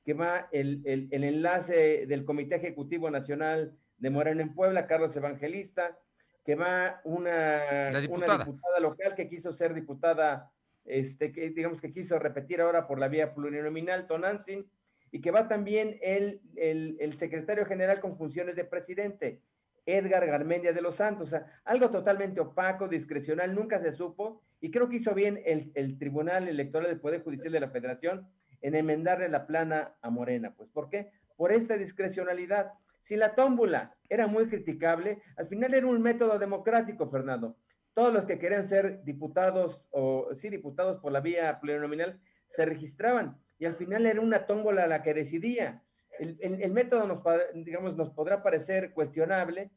que 0.04 0.14
va 0.16 0.48
el, 0.52 0.82
enlace 1.12 2.08
del 2.08 2.26
Comité 2.26 2.56
Ejecutivo 2.56 3.12
Nacional 3.12 3.78
de 4.00 4.10
Morena 4.10 4.42
en 4.42 4.56
Puebla, 4.56 4.88
Carlos 4.88 5.16
Evangelista, 5.16 6.00
que 6.44 6.56
va 6.56 7.00
una, 7.04 7.92
diputada. 8.02 8.44
local 8.82 9.14
que 9.14 9.30
quiso 9.30 9.52
ser 9.52 9.76
diputada, 9.76 10.52
este, 10.84 11.32
que 11.32 11.52
digamos 11.52 11.80
que 11.80 11.92
quiso 11.92 12.18
repetir 12.18 12.60
ahora 12.60 12.88
por 12.88 12.98
la 12.98 13.08
vía 13.08 13.36
plurinominal, 13.36 14.08
Tonantzin, 14.08 14.68
y 15.12 15.22
que 15.22 15.32
va 15.32 15.48
también 15.48 15.98
el, 16.02 16.42
el, 16.56 17.18
secretario 17.18 17.66
general 17.66 18.00
con 18.00 18.18
funciones 18.18 18.56
de 18.56 18.66
presidente, 18.66 19.42
Edgar 19.86 20.26
Garmendia 20.26 20.74
de 20.74 20.82
los 20.82 20.96
Santos. 20.96 21.30
O 21.30 21.32
sea, 21.32 21.62
algo 21.66 21.90
totalmente 21.90 22.40
opaco, 22.42 22.88
discrecional, 22.88 23.56
nunca 23.56 23.80
se 23.80 23.92
supo, 23.92 24.44
y 24.62 24.72
creo 24.72 24.90
que 24.90 24.98
hizo 24.98 25.14
bien 25.14 25.42
el, 25.46 25.72
el 25.76 25.98
Tribunal 25.98 26.48
Electoral 26.48 26.90
del 26.90 27.00
Poder 27.00 27.24
Judicial 27.24 27.54
de 27.54 27.60
la 27.60 27.70
Federación 27.70 28.28
en 28.62 28.76
enmendarle 28.76 29.30
la 29.30 29.48
plana 29.48 29.96
a 30.02 30.10
Morena. 30.10 30.54
Pues, 30.56 30.70
¿por 30.70 30.90
qué? 30.90 31.12
Por 31.38 31.52
esta 31.52 31.78
discrecionalidad. 31.78 32.74
Si 33.00 33.16
la 33.16 33.34
tómbula 33.34 33.96
era 34.10 34.28
muy 34.28 34.48
criticable, 34.48 35.22
al 35.38 35.48
final 35.48 35.74
era 35.74 35.88
un 35.88 36.02
método 36.02 36.38
democrático, 36.38 37.10
Fernando. 37.10 37.56
Todos 37.94 38.14
los 38.14 38.26
que 38.26 38.38
querían 38.38 38.64
ser 38.64 39.04
diputados 39.04 39.82
o 39.92 40.30
sí 40.36 40.50
diputados 40.50 40.98
por 40.98 41.12
la 41.12 41.22
vía 41.22 41.60
plurinominal 41.60 42.20
se 42.50 42.66
registraban 42.66 43.38
y 43.60 43.66
al 43.66 43.76
final 43.76 44.06
era 44.06 44.22
una 44.22 44.48
tómbola 44.48 44.88
la 44.88 45.04
que 45.04 45.14
decidía. 45.14 45.84
El, 46.18 46.72
método 46.72 47.06
nos, 47.06 47.22
digamos, 47.54 47.96
nos 47.96 48.10
podrá 48.10 48.42
parecer 48.42 48.92
cuestionable, 48.94 49.70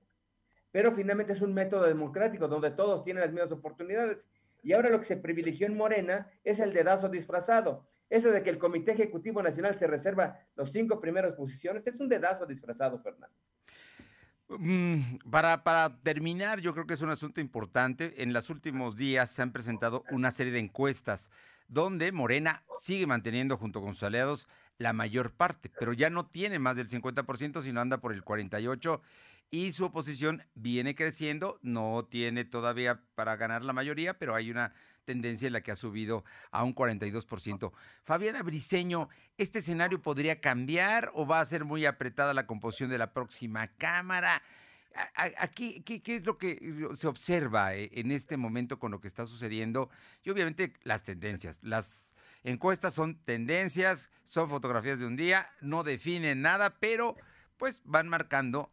pero 0.70 0.92
finalmente 0.92 1.32
es 1.32 1.42
un 1.42 1.52
método 1.52 1.84
democrático 1.86 2.48
donde 2.48 2.70
todos 2.70 3.04
tienen 3.04 3.22
las 3.22 3.32
mismas 3.32 3.52
oportunidades. 3.52 4.28
Y 4.62 4.72
ahora 4.72 4.88
lo 4.88 4.98
que 4.98 5.04
se 5.04 5.16
privilegió 5.16 5.66
en 5.66 5.76
Morena 5.76 6.30
es 6.44 6.60
el 6.60 6.72
dedazo 6.72 7.08
disfrazado. 7.08 7.86
Eso 8.08 8.30
de 8.30 8.42
que 8.42 8.50
el 8.50 8.58
Comité 8.58 8.92
Ejecutivo 8.92 9.42
Nacional 9.42 9.76
se 9.78 9.86
reserva 9.86 10.38
los 10.54 10.70
cinco 10.70 11.00
primeras 11.00 11.34
posiciones 11.34 11.86
es 11.86 11.98
un 11.98 12.08
dedazo 12.08 12.46
disfrazado, 12.46 13.00
Fernando. 13.00 13.36
Mm, 14.48 15.16
para, 15.30 15.64
para, 15.64 15.98
terminar, 16.02 16.60
yo 16.60 16.72
creo 16.74 16.86
que 16.86 16.94
es 16.94 17.00
un 17.00 17.10
asunto 17.10 17.40
importante. 17.40 18.22
En 18.22 18.32
los 18.32 18.50
últimos 18.50 18.96
días 18.96 19.30
se 19.30 19.42
han 19.42 19.52
presentado 19.52 20.04
una 20.10 20.30
serie 20.30 20.52
de 20.52 20.58
encuestas 20.60 21.30
donde 21.72 22.12
Morena 22.12 22.64
sigue 22.78 23.06
manteniendo 23.06 23.56
junto 23.56 23.80
con 23.80 23.94
sus 23.94 24.02
aliados 24.02 24.46
la 24.76 24.92
mayor 24.92 25.32
parte, 25.32 25.70
pero 25.78 25.92
ya 25.92 26.11
no 26.11 26.26
tiene 26.26 26.58
más 26.58 26.76
del 26.76 26.88
50%, 26.88 27.62
sino 27.62 27.80
anda 27.80 27.98
por 27.98 28.12
el 28.12 28.24
48% 28.24 29.00
y 29.50 29.72
su 29.72 29.85
oposición 29.85 30.42
viene 30.54 30.94
creciendo, 30.94 31.58
no 31.62 32.06
tiene 32.11 32.44
todavía 32.44 33.02
para 33.14 33.37
ganar 33.37 33.62
la 33.62 33.74
mayoría, 33.74 34.18
pero 34.18 34.35
hay 34.35 34.50
una 34.50 34.72
tendencia 35.04 35.46
en 35.46 35.52
la 35.52 35.61
que 35.61 35.72
ha 35.72 35.76
subido 35.76 36.24
a 36.50 36.64
un 36.64 36.74
42%. 36.74 37.70
Fabiana 38.02 38.42
Briceño, 38.42 39.11
¿este 39.37 39.58
escenario 39.58 40.00
podría 40.00 40.40
cambiar 40.40 41.11
o 41.14 41.26
va 41.26 41.40
a 41.40 41.44
ser 41.44 41.64
muy 41.64 41.85
apretada 41.85 42.32
la 42.32 42.46
composición 42.46 42.88
de 42.88 42.98
la 42.98 43.12
próxima 43.12 43.68
Cámara? 43.76 44.42
Aquí, 45.14 45.83
¿qué, 45.83 46.02
¿qué, 46.02 46.16
es 46.16 46.26
lo 46.26 46.38
que 46.38 46.88
se 46.94 47.07
observa 47.07 47.74
eh, 47.74 47.90
en 47.94 48.11
este 48.11 48.37
momento 48.37 48.78
con 48.78 48.90
lo 48.90 49.00
que 49.00 49.09
está 49.09 49.26
sucediendo? 49.26 49.90
Y 50.22 50.31
obviamente 50.31 50.74
las 50.83 51.02
tendencias. 51.02 51.59
Las 51.62 52.14
encuestas 52.44 52.94
son 52.94 53.16
tendencias, 53.24 54.11
son 54.24 54.48
fotografías 54.48 54.98
de 54.98 55.07
un 55.07 55.16
día, 55.16 55.50
no 55.61 55.83
definen 55.83 56.42
nada, 56.42 56.78
pero 56.78 57.16
pues 57.57 57.81
van 57.85 58.09
marcando 58.09 58.70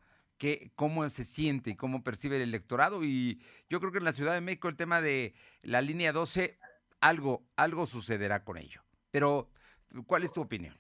cómo 0.76 1.08
se 1.10 1.26
siente 1.26 1.72
y 1.72 1.76
cómo 1.76 2.04
percibe 2.04 2.38
el 2.38 2.44
electorado. 2.44 3.04
Y 3.04 3.42
yo 3.70 3.80
creo 3.80 3.92
que 3.92 3.98
en 3.98 4.06
la 4.06 4.14
Ciudad 4.14 4.34
de 4.34 4.42
México 4.42 4.70
el 4.70 4.76
tema 4.76 5.02
de 5.02 5.34
la 5.62 5.82
línea 5.82 6.14
12, 6.14 6.58
algo, 7.02 7.44
algo 7.56 7.86
sucederá 7.86 8.44
con 8.44 8.58
ello. 8.58 8.82
Pero, 9.12 9.50
¿cuál 10.06 10.24
es 10.24 10.34
tu 10.34 10.42
opinión? 10.42 10.78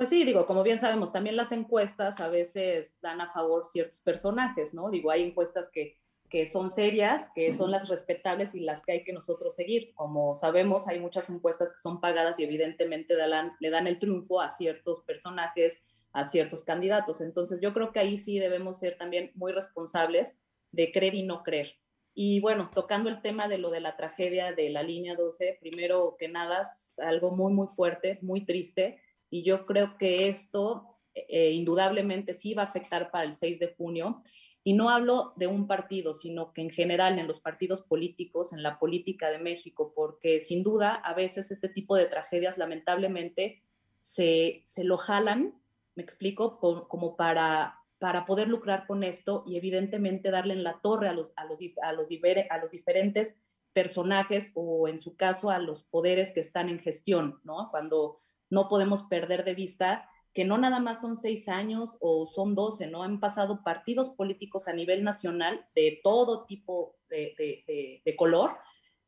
Pues 0.00 0.08
sí, 0.08 0.24
digo, 0.24 0.46
como 0.46 0.62
bien 0.62 0.80
sabemos, 0.80 1.12
también 1.12 1.36
las 1.36 1.52
encuestas 1.52 2.20
a 2.20 2.30
veces 2.30 2.96
dan 3.02 3.20
a 3.20 3.30
favor 3.34 3.66
ciertos 3.66 4.00
personajes, 4.00 4.72
¿no? 4.72 4.88
Digo, 4.88 5.10
hay 5.10 5.22
encuestas 5.22 5.68
que, 5.70 5.98
que 6.30 6.46
son 6.46 6.70
serias, 6.70 7.28
que 7.34 7.52
son 7.52 7.70
las 7.70 7.86
respetables 7.86 8.54
y 8.54 8.60
las 8.60 8.82
que 8.82 8.92
hay 8.92 9.04
que 9.04 9.12
nosotros 9.12 9.54
seguir. 9.54 9.92
Como 9.92 10.36
sabemos, 10.36 10.88
hay 10.88 11.00
muchas 11.00 11.28
encuestas 11.28 11.70
que 11.70 11.80
son 11.80 12.00
pagadas 12.00 12.40
y 12.40 12.44
evidentemente 12.44 13.14
le 13.60 13.70
dan 13.70 13.86
el 13.86 13.98
triunfo 13.98 14.40
a 14.40 14.48
ciertos 14.48 15.02
personajes 15.02 15.84
a 16.14 16.24
ciertos 16.24 16.64
candidatos. 16.64 17.20
Entonces 17.20 17.60
yo 17.60 17.74
creo 17.74 17.92
que 17.92 18.00
ahí 18.00 18.16
sí 18.16 18.38
debemos 18.38 18.78
ser 18.78 18.96
también 18.96 19.32
muy 19.34 19.52
responsables 19.52 20.34
de 20.72 20.92
creer 20.92 21.14
y 21.14 21.24
no 21.24 21.42
creer. 21.42 21.74
Y 22.14 22.40
bueno, 22.40 22.70
tocando 22.74 23.10
el 23.10 23.20
tema 23.20 23.48
de 23.48 23.58
lo 23.58 23.68
de 23.68 23.80
la 23.80 23.98
tragedia 23.98 24.52
de 24.52 24.70
la 24.70 24.82
línea 24.82 25.14
12, 25.14 25.58
primero 25.60 26.16
que 26.18 26.28
nada 26.28 26.62
es 26.62 26.98
algo 27.00 27.32
muy, 27.32 27.52
muy 27.52 27.68
fuerte, 27.76 28.18
muy 28.22 28.46
triste, 28.46 28.98
y 29.30 29.42
yo 29.42 29.64
creo 29.64 29.96
que 29.96 30.28
esto 30.28 30.98
eh, 31.14 31.50
indudablemente 31.52 32.34
sí 32.34 32.54
va 32.54 32.62
a 32.62 32.66
afectar 32.66 33.10
para 33.10 33.24
el 33.24 33.34
6 33.34 33.58
de 33.58 33.74
junio. 33.74 34.22
Y 34.62 34.74
no 34.74 34.90
hablo 34.90 35.32
de 35.36 35.46
un 35.46 35.66
partido, 35.66 36.12
sino 36.12 36.52
que 36.52 36.60
en 36.60 36.70
general 36.70 37.18
en 37.18 37.26
los 37.26 37.40
partidos 37.40 37.82
políticos, 37.82 38.52
en 38.52 38.62
la 38.62 38.78
política 38.78 39.30
de 39.30 39.38
México, 39.38 39.92
porque 39.94 40.40
sin 40.40 40.62
duda 40.62 40.94
a 40.94 41.14
veces 41.14 41.50
este 41.50 41.70
tipo 41.70 41.96
de 41.96 42.06
tragedias 42.06 42.58
lamentablemente 42.58 43.62
se, 44.02 44.60
se 44.66 44.84
lo 44.84 44.98
jalan, 44.98 45.54
me 45.94 46.02
explico, 46.02 46.58
como 46.58 47.16
para, 47.16 47.78
para 47.98 48.26
poder 48.26 48.48
lucrar 48.48 48.86
con 48.86 49.02
esto 49.02 49.44
y 49.46 49.56
evidentemente 49.56 50.30
darle 50.30 50.54
en 50.54 50.62
la 50.62 50.80
torre 50.82 51.08
a 51.08 51.14
los, 51.14 51.32
a 51.36 51.44
los, 51.46 51.58
a 51.82 51.92
los, 51.92 52.10
a 52.50 52.58
los 52.58 52.70
diferentes 52.70 53.40
personajes 53.72 54.52
o 54.54 54.88
en 54.88 54.98
su 54.98 55.16
caso 55.16 55.50
a 55.50 55.58
los 55.58 55.84
poderes 55.84 56.32
que 56.32 56.40
están 56.40 56.68
en 56.68 56.80
gestión, 56.80 57.40
¿no? 57.44 57.68
Cuando 57.70 58.19
no 58.50 58.68
podemos 58.68 59.04
perder 59.04 59.44
de 59.44 59.54
vista 59.54 60.08
que 60.32 60.44
no 60.44 60.58
nada 60.58 60.78
más 60.78 61.00
son 61.00 61.16
seis 61.16 61.48
años 61.48 61.96
o 62.00 62.24
son 62.26 62.54
doce, 62.54 62.86
¿no? 62.86 63.02
Han 63.02 63.18
pasado 63.18 63.64
partidos 63.64 64.10
políticos 64.10 64.68
a 64.68 64.72
nivel 64.72 65.02
nacional 65.02 65.66
de 65.74 66.00
todo 66.04 66.44
tipo 66.46 66.96
de, 67.08 68.14
color 68.16 68.52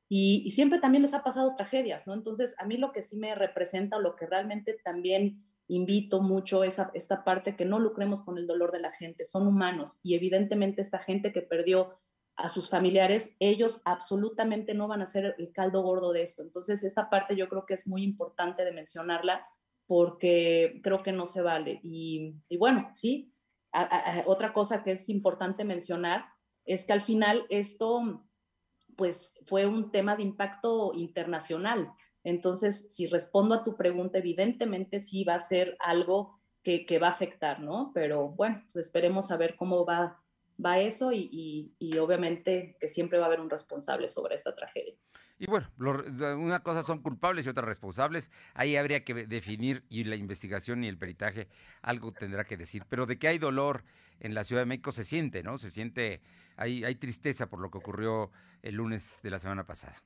y, 0.08 0.50
siempre 0.50 0.80
también 0.80 1.02
les 1.02 1.14
ha 1.14 1.22
pasado 1.22 1.54
tragedias, 1.54 2.06
¿no? 2.06 2.14
Entonces, 2.14 2.56
a 2.58 2.66
mí 2.66 2.76
lo 2.76 2.92
que 2.92 3.02
sí 3.02 3.16
me 3.16 3.34
representa 3.34 3.96
o 3.96 4.00
lo 4.00 4.16
que 4.16 4.26
realmente 4.26 4.76
también 4.84 5.44
invito 5.68 6.20
mucho 6.20 6.64
es 6.64 6.80
a 6.80 6.90
esta 6.94 7.22
parte 7.22 7.56
que 7.56 7.64
no 7.64 7.78
lucremos 7.78 8.22
con 8.22 8.36
el 8.36 8.48
dolor 8.48 8.72
de 8.72 8.80
la 8.80 8.92
gente, 8.92 9.24
son 9.24 9.46
humanos 9.46 10.00
y 10.02 10.16
evidentemente 10.16 10.82
esta 10.82 10.98
gente 10.98 11.32
que 11.32 11.40
perdió 11.40 11.98
a 12.36 12.48
sus 12.48 12.70
familiares, 12.70 13.34
ellos 13.38 13.80
absolutamente 13.84 14.74
no 14.74 14.88
van 14.88 15.02
a 15.02 15.06
ser 15.06 15.34
el 15.38 15.52
caldo 15.52 15.82
gordo 15.82 16.12
de 16.12 16.22
esto. 16.22 16.42
Entonces, 16.42 16.82
esta 16.82 17.10
parte 17.10 17.36
yo 17.36 17.48
creo 17.48 17.66
que 17.66 17.74
es 17.74 17.86
muy 17.86 18.02
importante 18.02 18.64
de 18.64 18.72
mencionarla 18.72 19.46
porque 19.86 20.80
creo 20.82 21.02
que 21.02 21.12
no 21.12 21.26
se 21.26 21.42
vale. 21.42 21.80
Y, 21.82 22.34
bueno, 22.58 22.90
sí, 22.94 23.34
otra 24.26 24.52
cosa 24.52 24.82
que 24.82 24.92
es 24.92 25.08
importante 25.08 25.64
mencionar 25.64 26.26
es 26.64 26.86
que 26.86 26.92
al 26.92 27.02
final 27.02 27.44
esto, 27.50 28.24
pues, 28.96 29.34
fue 29.44 29.66
un 29.66 29.90
tema 29.90 30.16
de 30.16 30.22
impacto 30.22 30.92
internacional. 30.94 31.92
Entonces, 32.24 32.94
si 32.94 33.08
respondo 33.08 33.54
a 33.54 33.64
tu 33.64 33.76
pregunta, 33.76 34.18
evidentemente 34.18 35.00
sí 35.00 35.24
va 35.24 35.34
a 35.34 35.40
ser 35.40 35.76
algo 35.80 36.40
que, 36.62 36.86
que 36.86 36.98
va 36.98 37.08
a 37.08 37.10
afectar, 37.10 37.60
¿no? 37.60 37.90
Pero 37.92 38.28
bueno, 38.28 38.62
pues 38.72 38.86
esperemos 38.86 39.30
a 39.30 39.36
ver 39.36 39.56
cómo 39.56 39.84
va 39.84 40.21
va 40.64 40.78
eso 40.78 41.12
y, 41.12 41.74
obviamente 42.00 42.76
que 42.80 42.88
siempre 42.88 43.18
va 43.18 43.24
a 43.24 43.26
haber 43.28 43.40
un 43.40 43.50
responsable 43.50 44.08
sobre 44.08 44.34
esta 44.34 44.54
tragedia. 44.54 44.94
Y 45.38 45.46
bueno, 45.46 45.68
una 46.38 46.62
cosa 46.62 46.82
son 46.82 47.02
culpables 47.02 47.46
y 47.46 47.48
otras 47.48 47.66
responsables. 47.66 48.30
Ahí 48.54 48.76
habría 48.76 49.04
que 49.04 49.26
definir 49.26 49.84
y 49.88 50.04
la 50.04 50.14
investigación 50.14 50.84
y 50.84 50.88
el 50.88 50.98
peritaje 50.98 51.48
algo 51.80 52.12
tendrá 52.12 52.44
que 52.44 52.56
decir. 52.56 52.84
Pero 52.88 53.06
de 53.06 53.18
que 53.18 53.28
hay 53.28 53.38
dolor 53.38 53.82
en 54.20 54.34
la 54.34 54.44
Ciudad 54.44 54.62
de 54.62 54.66
México 54.66 54.92
se 54.92 55.02
siente, 55.02 55.42
¿no? 55.42 55.58
Se 55.58 55.70
siente, 55.70 56.20
hay, 56.56 56.84
hay 56.84 56.94
tristeza 56.94 57.50
por 57.50 57.60
lo 57.60 57.70
que 57.70 57.78
ocurrió 57.78 58.30
el 58.62 58.76
lunes 58.76 59.18
de 59.22 59.30
la 59.30 59.40
semana 59.40 59.66
pasada. 59.66 60.00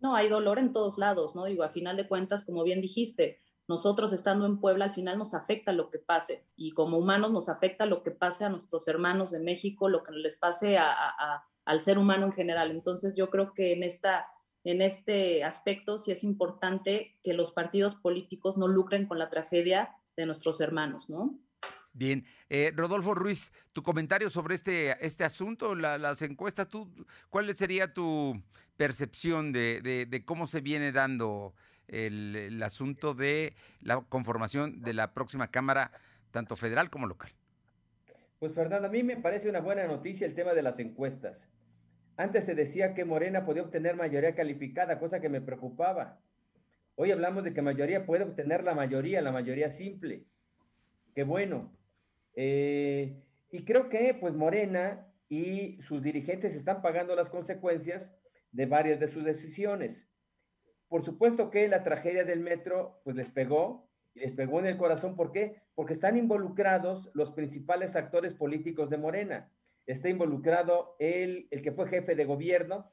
No, 0.00 0.14
hay 0.14 0.28
dolor 0.28 0.58
en 0.58 0.72
todos 0.72 0.98
lados, 0.98 1.34
¿no? 1.34 1.46
Digo, 1.46 1.64
a 1.64 1.70
final 1.70 1.96
de 1.96 2.06
cuentas, 2.06 2.44
como 2.44 2.62
bien 2.62 2.80
dijiste, 2.80 3.40
nosotros 3.66 4.12
estando 4.12 4.44
en 4.46 4.58
Puebla, 4.58 4.86
al 4.86 4.94
final 4.94 5.18
nos 5.18 5.32
afecta 5.32 5.72
lo 5.72 5.90
que 5.90 5.98
pase 5.98 6.44
y 6.54 6.72
como 6.72 6.98
humanos 6.98 7.30
nos 7.30 7.48
afecta 7.48 7.86
lo 7.86 8.02
que 8.02 8.10
pase 8.10 8.44
a 8.44 8.50
nuestros 8.50 8.86
hermanos 8.88 9.30
de 9.30 9.40
México, 9.40 9.88
lo 9.88 10.04
que 10.04 10.12
les 10.12 10.36
pase 10.36 10.76
al 10.78 11.80
ser 11.80 11.98
humano 11.98 12.26
en 12.26 12.32
general. 12.32 12.70
Entonces 12.70 13.16
yo 13.16 13.30
creo 13.30 13.54
que 13.54 13.72
en, 13.72 13.82
esta, 13.82 14.26
en 14.64 14.82
este 14.82 15.44
aspecto 15.44 15.98
sí 15.98 16.10
es 16.10 16.24
importante 16.24 17.18
que 17.22 17.32
los 17.32 17.52
partidos 17.52 17.94
políticos 17.94 18.58
no 18.58 18.68
lucren 18.68 19.06
con 19.06 19.18
la 19.18 19.30
tragedia 19.30 19.96
de 20.14 20.26
nuestros 20.26 20.60
hermanos, 20.60 21.08
¿no? 21.08 21.38
Bien, 21.96 22.26
eh, 22.50 22.72
Rodolfo 22.74 23.14
Ruiz, 23.14 23.52
tu 23.72 23.82
comentario 23.82 24.28
sobre 24.28 24.56
este, 24.56 25.04
este 25.04 25.22
asunto, 25.22 25.76
las 25.76 26.22
encuestas, 26.22 26.68
tú, 26.68 26.92
¿cuál 27.30 27.54
sería 27.54 27.94
tu 27.94 28.34
percepción 28.76 29.52
de, 29.52 29.80
de 29.80 30.24
cómo 30.24 30.48
se 30.48 30.60
viene 30.60 30.90
dando 30.90 31.54
el, 31.88 32.62
asunto 32.62 33.14
de 33.14 33.54
la 33.80 34.00
conformación 34.02 34.82
de 34.82 34.94
la 34.94 35.12
próxima 35.12 35.50
Cámara, 35.50 35.92
tanto 36.30 36.56
federal 36.56 36.90
como 36.90 37.06
local. 37.06 37.32
Pues 38.38 38.52
Fernando, 38.52 38.88
a 38.88 38.90
mí 38.90 39.02
me 39.02 39.16
parece 39.16 39.48
una 39.48 39.60
buena 39.60 39.86
noticia 39.86 40.26
el 40.26 40.34
tema 40.34 40.54
de 40.54 40.62
las 40.62 40.78
encuestas. 40.78 41.48
Antes 42.16 42.44
se 42.44 42.54
decía 42.54 42.94
que 42.94 43.04
Morena 43.04 43.44
podía 43.44 43.62
obtener 43.62 43.96
mayoría 43.96 44.34
calificada, 44.34 44.98
cosa 44.98 45.20
que 45.20 45.28
me 45.28 45.40
preocupaba. 45.40 46.20
Hoy 46.96 47.10
hablamos 47.10 47.42
de 47.42 47.52
que 47.52 47.62
mayoría 47.62 48.06
puede 48.06 48.24
obtener 48.24 48.62
la 48.62 48.74
mayoría, 48.74 49.20
la 49.20 49.32
mayoría 49.32 49.68
simple. 49.70 50.24
Qué 51.14 51.24
bueno. 51.24 51.72
Eh, 52.36 53.20
y 53.50 53.64
creo 53.64 53.88
que 53.88 54.16
pues 54.20 54.34
Morena 54.34 55.06
y 55.28 55.80
sus 55.82 56.02
dirigentes 56.02 56.54
están 56.54 56.82
pagando 56.82 57.16
las 57.16 57.30
consecuencias 57.30 58.12
de 58.52 58.66
varias 58.66 59.00
de 59.00 59.08
sus 59.08 59.24
decisiones. 59.24 60.08
Por 60.94 61.04
supuesto 61.04 61.50
que 61.50 61.66
la 61.66 61.82
tragedia 61.82 62.24
del 62.24 62.38
metro 62.38 63.00
pues 63.02 63.16
les 63.16 63.28
pegó 63.28 63.90
y 64.14 64.20
les 64.20 64.32
pegó 64.32 64.60
en 64.60 64.66
el 64.66 64.76
corazón. 64.76 65.16
¿Por 65.16 65.32
qué? 65.32 65.60
Porque 65.74 65.94
están 65.94 66.16
involucrados 66.16 67.10
los 67.14 67.32
principales 67.32 67.96
actores 67.96 68.32
políticos 68.32 68.90
de 68.90 68.96
Morena. 68.96 69.50
Está 69.86 70.08
involucrado 70.08 70.94
el, 71.00 71.48
el 71.50 71.62
que 71.62 71.72
fue 71.72 71.88
jefe 71.88 72.14
de 72.14 72.24
gobierno, 72.24 72.92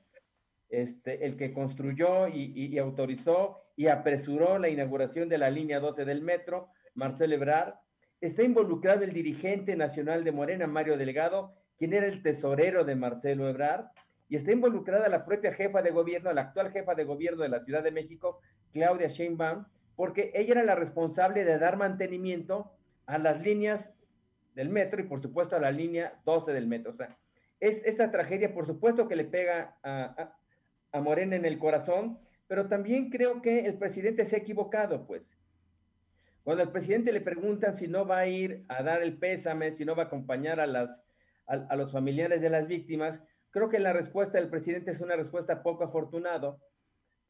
este, 0.70 1.28
el 1.28 1.38
que 1.38 1.54
construyó 1.54 2.28
y, 2.28 2.76
autorizó 2.80 3.62
y 3.76 3.86
apresuró 3.86 4.58
la 4.58 4.70
inauguración 4.70 5.30
de 5.30 5.38
la 5.38 5.52
línea 5.52 5.80
12 5.80 6.04
del 6.04 6.24
metro, 6.24 6.70
Marcelo 6.96 7.36
Ebrard. 7.36 7.76
Está 8.20 8.42
involucrado 8.42 9.04
el 9.04 9.14
dirigente 9.14 9.76
nacional 9.76 10.24
de 10.24 10.32
Morena, 10.32 10.66
Mario 10.66 10.98
Delgado, 10.98 11.54
quien 11.78 11.94
era 11.94 12.08
el 12.08 12.24
tesorero 12.24 12.84
de 12.84 12.96
Marcelo 12.96 13.48
Ebrard 13.48 13.92
y 14.32 14.38
está 14.38 14.54
involucrada 14.54 15.10
la 15.10 15.26
propia 15.26 15.54
jefa 15.54 15.82
de 15.82 15.92
gobierno, 15.92 16.32
la 16.32 16.44
actual 16.44 16.72
jefa 16.72 16.96
de 16.96 17.04
gobierno 17.04 17.44
de 17.44 17.50
la 17.50 17.60
Ciudad 17.60 17.84
de 17.84 17.92
México, 17.92 18.40
Claudia 18.72 19.10
Sheinbaum, 19.10 19.66
porque 19.98 20.32
ella 20.34 20.54
era 20.54 20.64
la 20.64 20.76
responsable 20.76 21.44
de 21.44 21.60
dar 21.60 21.76
mantenimiento 21.76 22.72
a 23.08 23.18
las 23.18 23.42
líneas 23.42 23.94
del 24.56 24.70
metro 24.70 25.02
y 25.02 25.04
por 25.04 25.22
supuesto 25.22 25.58
a 25.58 25.60
la 25.60 25.72
línea 25.72 26.22
12 26.24 26.54
del 26.54 26.66
metro. 26.66 26.92
O 26.92 26.96
sea, 26.96 27.18
es, 27.60 27.82
esta 27.84 28.10
tragedia 28.10 28.54
por 28.54 28.66
supuesto 28.66 29.10
que 29.10 29.18
le 29.18 29.26
pega 29.26 29.78
a, 29.84 30.34
a 30.94 31.02
Morena 31.02 31.36
en 31.36 31.44
el 31.44 31.60
corazón, 31.60 32.18
pero 32.48 32.70
también 32.70 33.10
creo 33.10 33.42
que 33.42 33.66
el 33.66 33.78
presidente 33.78 34.24
se 34.24 34.38
ha 34.38 34.40
equivocado, 34.40 35.06
pues. 35.08 35.38
Cuando 36.44 36.64
al 36.64 36.72
presidente 36.72 37.12
le 37.12 37.20
preguntan 37.20 37.76
si 37.76 37.90
no 37.90 38.08
va 38.08 38.20
a 38.20 38.28
ir 38.28 38.64
a 38.70 38.82
dar 38.82 39.04
el 39.04 39.18
pésame, 39.18 39.72
si 39.72 39.84
no 39.84 39.94
va 39.94 40.04
a 40.04 40.06
acompañar 40.06 40.62
a, 40.62 40.68
los 41.76 41.92
familiares 41.92 42.40
de 42.40 42.50
las 42.50 42.68
víctimas, 42.68 43.22
Creo 43.52 43.70
que 43.70 43.80
la 43.80 43.94
respuesta 43.94 44.38
del 44.38 44.50
presidente 44.50 44.92
es 44.92 45.02
una 45.02 45.16
respuesta 45.16 45.62
poco 45.62 45.84
afortunado. 45.84 46.60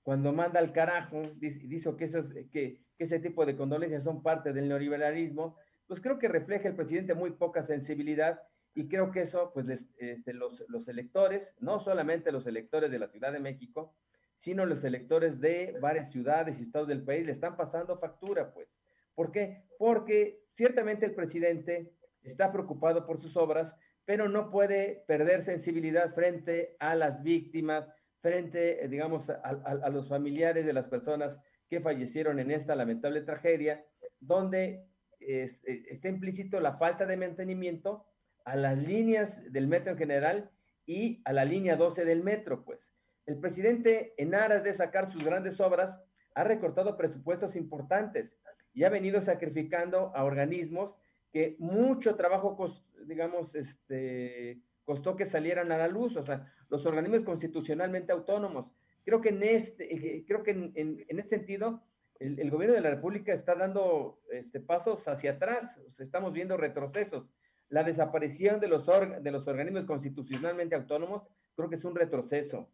Cuando 0.03 0.31
manda 0.31 0.59
al 0.59 0.71
carajo, 0.71 1.21
dice, 1.35 1.67
que, 1.97 2.05
esos, 2.05 2.29
que, 2.51 2.81
ese 2.97 3.19
tipo 3.19 3.45
de 3.45 3.55
condolencias 3.55 4.03
son 4.03 4.23
parte 4.23 4.53
del 4.53 4.67
neoliberalismo, 4.67 5.57
pues 5.87 5.99
creo 5.99 6.17
que 6.19 6.27
refleja 6.27 6.69
el 6.69 6.75
presidente 6.75 7.13
muy 7.13 7.31
poca 7.31 7.63
sensibilidad 7.63 8.41
y 8.73 8.87
creo 8.87 9.11
que 9.11 9.21
eso, 9.21 9.51
pues 9.53 9.87
este, 9.97 10.33
los, 10.33 10.63
los 10.69 10.87
electores, 10.87 11.53
no 11.59 11.79
solamente 11.79 12.31
los 12.31 12.47
electores 12.47 12.89
de 12.89 12.99
la 12.99 13.09
Ciudad 13.09 13.31
de 13.31 13.39
México, 13.39 13.93
sino 14.37 14.65
los 14.65 14.83
electores 14.83 15.39
de 15.39 15.77
varias 15.81 16.11
ciudades 16.11 16.59
y 16.59 16.63
estados 16.63 16.87
del 16.87 17.03
país 17.03 17.25
le 17.25 17.31
están 17.31 17.57
pasando 17.57 17.99
factura, 17.99 18.53
pues. 18.53 18.81
¿Por 19.13 19.31
qué? 19.31 19.65
Porque 19.77 20.41
ciertamente 20.53 21.05
el 21.05 21.13
presidente 21.13 21.93
está 22.23 22.51
preocupado 22.51 23.05
por 23.05 23.21
sus 23.21 23.37
obras, 23.37 23.75
pero 24.11 24.27
no 24.27 24.51
puede 24.51 25.05
perder 25.07 25.41
sensibilidad 25.41 26.13
frente 26.13 26.75
a 26.79 26.95
las 26.95 27.23
víctimas, 27.23 27.87
frente, 28.19 28.83
eh, 28.83 28.89
digamos, 28.89 29.29
a, 29.29 29.89
los 29.89 30.09
familiares 30.09 30.65
de 30.65 30.73
las 30.73 30.89
personas 30.89 31.39
que 31.69 31.79
fallecieron 31.79 32.37
en 32.37 32.51
esta 32.51 32.75
lamentable 32.75 33.21
tragedia, 33.21 33.85
donde 34.19 34.85
eh, 35.21 35.49
está 35.63 36.09
implícito 36.09 36.59
la 36.59 36.73
falta 36.73 37.05
de 37.05 37.15
mantenimiento 37.15 38.05
a 38.43 38.57
las 38.57 38.77
líneas 38.77 39.49
del 39.49 39.67
metro 39.67 39.93
en 39.93 39.97
general 39.97 40.51
y 40.85 41.21
a 41.23 41.31
la 41.31 41.45
línea 41.45 41.77
12 41.77 42.03
del 42.03 42.21
metro, 42.21 42.65
pues. 42.65 42.93
El 43.25 43.39
presidente, 43.39 44.13
en 44.17 44.35
aras 44.35 44.65
de 44.65 44.73
sacar 44.73 45.09
sus 45.09 45.23
grandes 45.23 45.57
obras, 45.61 45.97
ha 46.35 46.43
recortado 46.43 46.97
presupuestos 46.97 47.55
importantes 47.55 48.37
y 48.73 48.83
ha 48.83 48.89
venido 48.89 49.21
sacrificando 49.21 50.11
a 50.13 50.25
organismos 50.25 50.97
que 51.31 51.55
mucho 51.59 52.15
trabajo 52.15 52.57
digamos, 53.05 53.53
este, 53.55 54.61
costó 54.83 55.15
que 55.15 55.25
salieran 55.25 55.71
a 55.71 55.77
la 55.77 55.87
luz, 55.87 56.15
o 56.17 56.23
sea, 56.23 56.51
los 56.69 56.85
organismos 56.85 57.23
constitucionalmente 57.23 58.11
autónomos. 58.11 58.71
Creo 59.03 59.21
que 59.21 59.29
en 59.29 59.43
este, 59.43 59.93
eh, 59.93 60.25
creo 60.27 60.43
que 60.43 60.51
en, 60.51 61.05
este 61.07 61.37
sentido, 61.37 61.83
el, 62.19 62.51
gobierno 62.51 62.75
de 62.75 62.81
la 62.81 62.91
República 62.91 63.33
está 63.33 63.55
dando 63.55 64.19
este, 64.31 64.59
pasos 64.59 65.07
hacia 65.07 65.31
atrás, 65.31 65.79
estamos 65.99 66.33
viendo 66.33 66.57
retrocesos. 66.57 67.29
La 67.69 67.83
desaparición 67.83 68.59
de 68.59 68.67
los, 68.67 68.85
de 68.85 69.31
los 69.31 69.47
organismos 69.47 69.85
constitucionalmente 69.85 70.75
autónomos 70.75 71.23
creo 71.55 71.69
que 71.69 71.77
es 71.77 71.85
un 71.85 71.95
retroceso. 71.95 72.69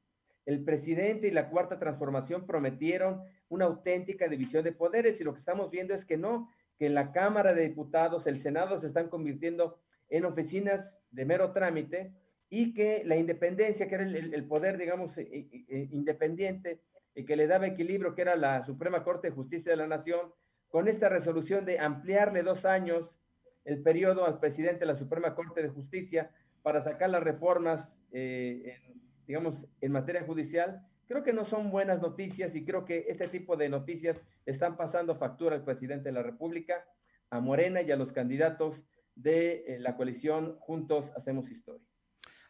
El 0.46 0.64
presidente 0.64 1.28
y 1.28 1.32
la 1.32 1.50
cuarta 1.50 1.78
transformación 1.78 2.46
prometieron 2.46 3.22
una 3.50 3.66
auténtica 3.66 4.28
división 4.28 4.64
de 4.64 4.72
poderes 4.72 5.20
y 5.22 5.24
lo 5.24 5.34
que 5.34 5.40
estamos 5.40 5.70
viendo 5.70 5.94
es 5.94 6.06
que 6.06 6.18
no, 6.18 6.50
que 6.78 6.88
en 6.88 6.96
la 6.96 7.12
Cámara 7.12 7.54
de 7.54 7.68
Diputados, 7.68 8.28
el 8.28 8.40
Senado 8.40 8.80
se 8.80 8.88
están 8.88 9.10
convirtiendo 9.10 9.80
en 10.10 10.26
oficinas 10.26 10.94
de 11.12 11.26
mero 11.26 11.52
trámite 11.52 12.14
y 12.50 12.74
que 12.74 13.04
la 13.06 13.18
independencia, 13.18 13.88
que 13.88 13.96
era 13.96 14.04
el, 14.06 14.46
poder, 14.46 14.78
digamos, 14.78 15.18
independiente, 15.18 16.82
y 17.14 17.26
que 17.26 17.36
le 17.36 17.48
daba 17.48 17.68
equilibrio, 17.68 18.14
que 18.14 18.22
era 18.22 18.36
la 18.36 18.64
Suprema 18.64 19.04
Corte 19.04 19.30
de 19.30 19.36
Justicia 19.36 19.72
de 19.72 19.78
la 19.78 19.88
Nación, 19.88 20.32
con 20.70 20.88
esta 20.88 21.10
resolución 21.10 21.66
de 21.66 21.80
ampliarle 21.80 22.44
dos 22.44 22.64
años 22.66 23.18
el 23.66 23.82
periodo 23.82 24.26
al 24.26 24.40
presidente 24.40 24.82
de 24.82 24.86
la 24.86 24.96
Suprema 24.96 25.36
Corte 25.36 25.62
de 25.62 25.70
Justicia 25.70 26.32
para 26.62 26.80
sacar 26.80 27.10
las 27.10 27.24
reformas, 27.24 27.98
eh, 28.12 28.78
digamos, 29.26 29.66
en 29.82 29.92
materia 29.92 30.24
judicial, 30.24 30.86
creo 31.08 31.24
que 31.24 31.34
no 31.34 31.44
son 31.44 31.72
buenas 31.72 32.02
noticias 32.02 32.56
y 32.56 32.64
creo 32.64 32.86
que 32.86 33.06
este 33.10 33.28
tipo 33.28 33.58
de 33.58 33.70
noticias 33.70 34.22
están 34.46 34.78
pasando 34.78 35.16
factura 35.16 35.56
al 35.56 35.64
presidente 35.64 36.06
de 36.10 36.14
la 36.14 36.24
República, 36.24 36.86
a 37.30 37.40
Morena 37.40 37.82
y 37.82 37.92
a 37.92 37.96
los 37.98 38.14
candidatos 38.14 38.86
de 39.18 39.66
eh, 39.68 39.80
la 39.80 39.96
coalición 39.96 40.58
Juntos 40.60 41.12
Hacemos 41.16 41.50
Historia. 41.52 41.86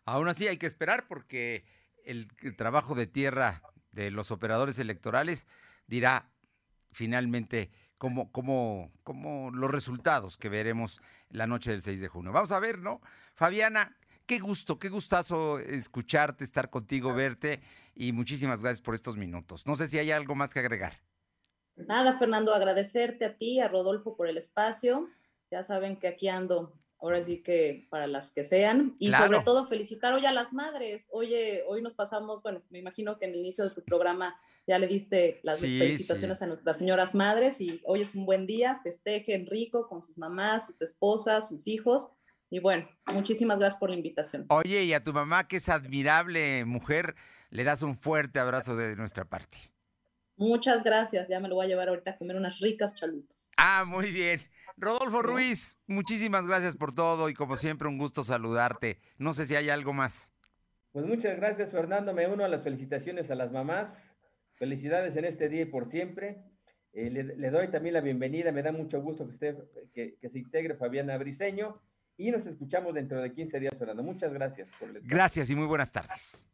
Aún 0.06 0.28
así 0.28 0.48
hay 0.48 0.58
que 0.58 0.68
esperar 0.68 1.08
porque 1.08 1.66
el, 2.04 2.28
trabajo 2.56 2.94
de 2.94 3.08
tierra 3.08 3.62
de 3.92 4.12
los 4.12 4.32
operadores 4.32 4.80
electorales 4.80 5.48
dirá 5.88 6.30
finalmente 6.92 7.72
cómo, 7.98 8.32
cómo, 8.32 8.90
cómo 9.04 9.52
los 9.52 9.72
resultados 9.72 10.38
que 10.38 10.50
veremos 10.50 11.02
la 11.30 11.48
noche 11.48 11.72
del 11.72 11.82
6 11.82 12.00
de 12.00 12.08
junio. 12.08 12.32
Vamos 12.32 12.52
a 12.52 12.60
ver, 12.60 12.80
¿no? 12.80 13.02
Fabiana, 13.34 13.98
qué 14.26 14.40
gusto, 14.40 14.78
qué 14.78 14.90
gustazo 14.90 15.60
escucharte, 15.60 16.44
estar 16.44 16.70
contigo, 16.70 17.14
verte 17.14 17.62
y 17.96 18.12
muchísimas 18.12 18.62
gracias 18.62 18.82
por 18.82 18.94
estos 18.94 19.18
minutos. 19.18 19.66
No 19.66 19.76
sé 19.76 19.88
si 19.88 20.00
hay 20.00 20.12
algo 20.12 20.36
más 20.36 20.50
que 20.50 20.60
agregar. 20.60 21.02
Nada, 21.76 22.18
Fernando, 22.18 22.54
agradecerte 22.54 23.26
a 23.26 23.38
ti, 23.38 23.60
a 23.60 23.68
Rodolfo 23.68 24.16
por 24.16 24.28
el 24.28 24.38
espacio. 24.38 25.10
Ya 25.52 25.64
saben 25.64 25.98
que 25.98 26.08
aquí 26.08 26.28
ando, 26.28 26.74
ahora 27.00 27.24
sí 27.24 27.42
que 27.42 27.88
para 27.90 28.08
las 28.08 28.32
que 28.32 28.44
sean. 28.44 28.96
Y 29.00 29.12
sobre 29.12 29.42
todo 29.42 29.68
felicitar 29.68 30.14
hoy 30.14 30.26
a 30.26 30.32
las 30.32 30.54
madres. 30.54 31.08
Oye, 31.12 31.64
hoy 31.68 31.82
nos 31.82 31.94
pasamos, 31.94 32.44
bueno, 32.44 32.62
me 32.70 32.80
imagino 32.80 33.18
que 33.18 33.26
en 33.26 33.32
el 33.32 33.40
inicio 33.40 33.64
de 33.64 33.74
tu 33.74 33.84
programa 33.84 34.40
ya 34.68 34.80
le 34.80 34.88
diste 34.88 35.40
las 35.44 35.62
felicitaciones 35.62 36.42
a 36.42 36.48
nuestras 36.48 36.78
señoras 36.78 37.16
madres 37.16 37.62
y 37.62 37.82
hoy 37.86 38.02
es 38.02 38.14
un 38.16 38.26
buen 38.26 38.46
día, 38.46 38.82
festejen 38.84 39.48
rico 39.48 39.88
con 39.88 40.06
sus 40.06 40.18
mamás, 40.18 40.66
sus 40.66 40.82
esposas, 40.82 41.48
sus 41.48 41.68
hijos. 41.68 42.10
Y 42.50 42.60
bueno, 42.60 42.90
muchísimas 43.14 43.60
gracias 43.60 43.80
por 43.80 43.90
la 43.90 43.96
invitación. 43.96 44.46
Oye, 44.50 44.84
y 44.84 44.94
a 44.94 45.04
tu 45.04 45.14
mamá, 45.14 45.48
que 45.48 45.58
es 45.58 45.70
admirable 45.70 46.66
mujer, 46.66 47.16
le 47.50 47.64
das 47.64 47.82
un 47.82 47.96
fuerte 47.96 48.40
abrazo 48.40 48.76
de 48.76 48.96
nuestra 48.96 49.26
parte. 49.26 49.58
Muchas 50.36 50.84
gracias, 50.84 51.28
ya 51.30 51.40
me 51.40 51.48
lo 51.48 51.56
voy 51.56 51.66
a 51.66 51.70
llevar 51.70 51.90
ahorita 51.90 52.12
a 52.12 52.18
comer 52.18 52.36
unas 52.36 52.60
ricas 52.60 52.94
chalupas. 52.94 53.50
Ah, 53.58 53.86
muy 53.88 54.12
bien. 54.12 54.42
Rodolfo 54.78 55.24
Ruiz, 55.24 55.76
muchísimas 55.88 56.46
gracias 56.46 56.76
por 56.76 56.94
todo 56.94 57.30
y 57.30 57.34
como 57.34 57.58
siempre 57.58 57.88
un 57.88 57.98
gusto 57.98 58.24
saludarte. 58.24 59.00
No 59.18 59.34
sé 59.34 59.48
si 59.48 59.56
hay 59.56 59.70
algo 59.70 59.92
más. 59.92 60.32
Pues 60.92 61.06
muchas 61.06 61.36
gracias 61.36 61.72
Fernando, 61.72 62.14
me 62.14 62.28
uno 62.28 62.46
a 62.46 62.48
las 62.48 62.64
felicitaciones 62.64 63.32
a 63.32 63.36
las 63.36 63.52
mamás. 63.52 63.98
Felicidades 64.54 65.16
en 65.16 65.26
este 65.26 65.50
día 65.50 65.62
y 65.62 65.66
por 65.66 65.86
siempre. 65.86 66.44
Eh, 66.94 67.10
le, 67.10 67.50
doy 67.50 67.70
también 67.70 67.94
la 67.94 68.02
bienvenida, 68.02 68.52
me 68.52 68.64
da 68.64 68.72
mucho 68.72 69.02
gusto 69.02 69.28
que, 69.28 69.34
esté, 69.34 69.56
que, 69.94 70.16
que 70.20 70.30
se 70.30 70.40
integre 70.40 70.76
Fabiana 70.76 71.18
Briseño 71.18 71.80
y 72.16 72.32
nos 72.32 72.46
escuchamos 72.46 72.94
dentro 72.94 73.22
de 73.22 73.32
15 73.32 73.60
días, 73.60 73.74
Fernando. 73.78 74.04
Muchas 74.04 74.34
gracias 74.34 74.70
por 74.80 74.90
el 74.90 75.02
Gracias 75.02 75.50
y 75.50 75.56
muy 75.56 75.68
buenas 75.68 75.92
tardes. 75.92 76.48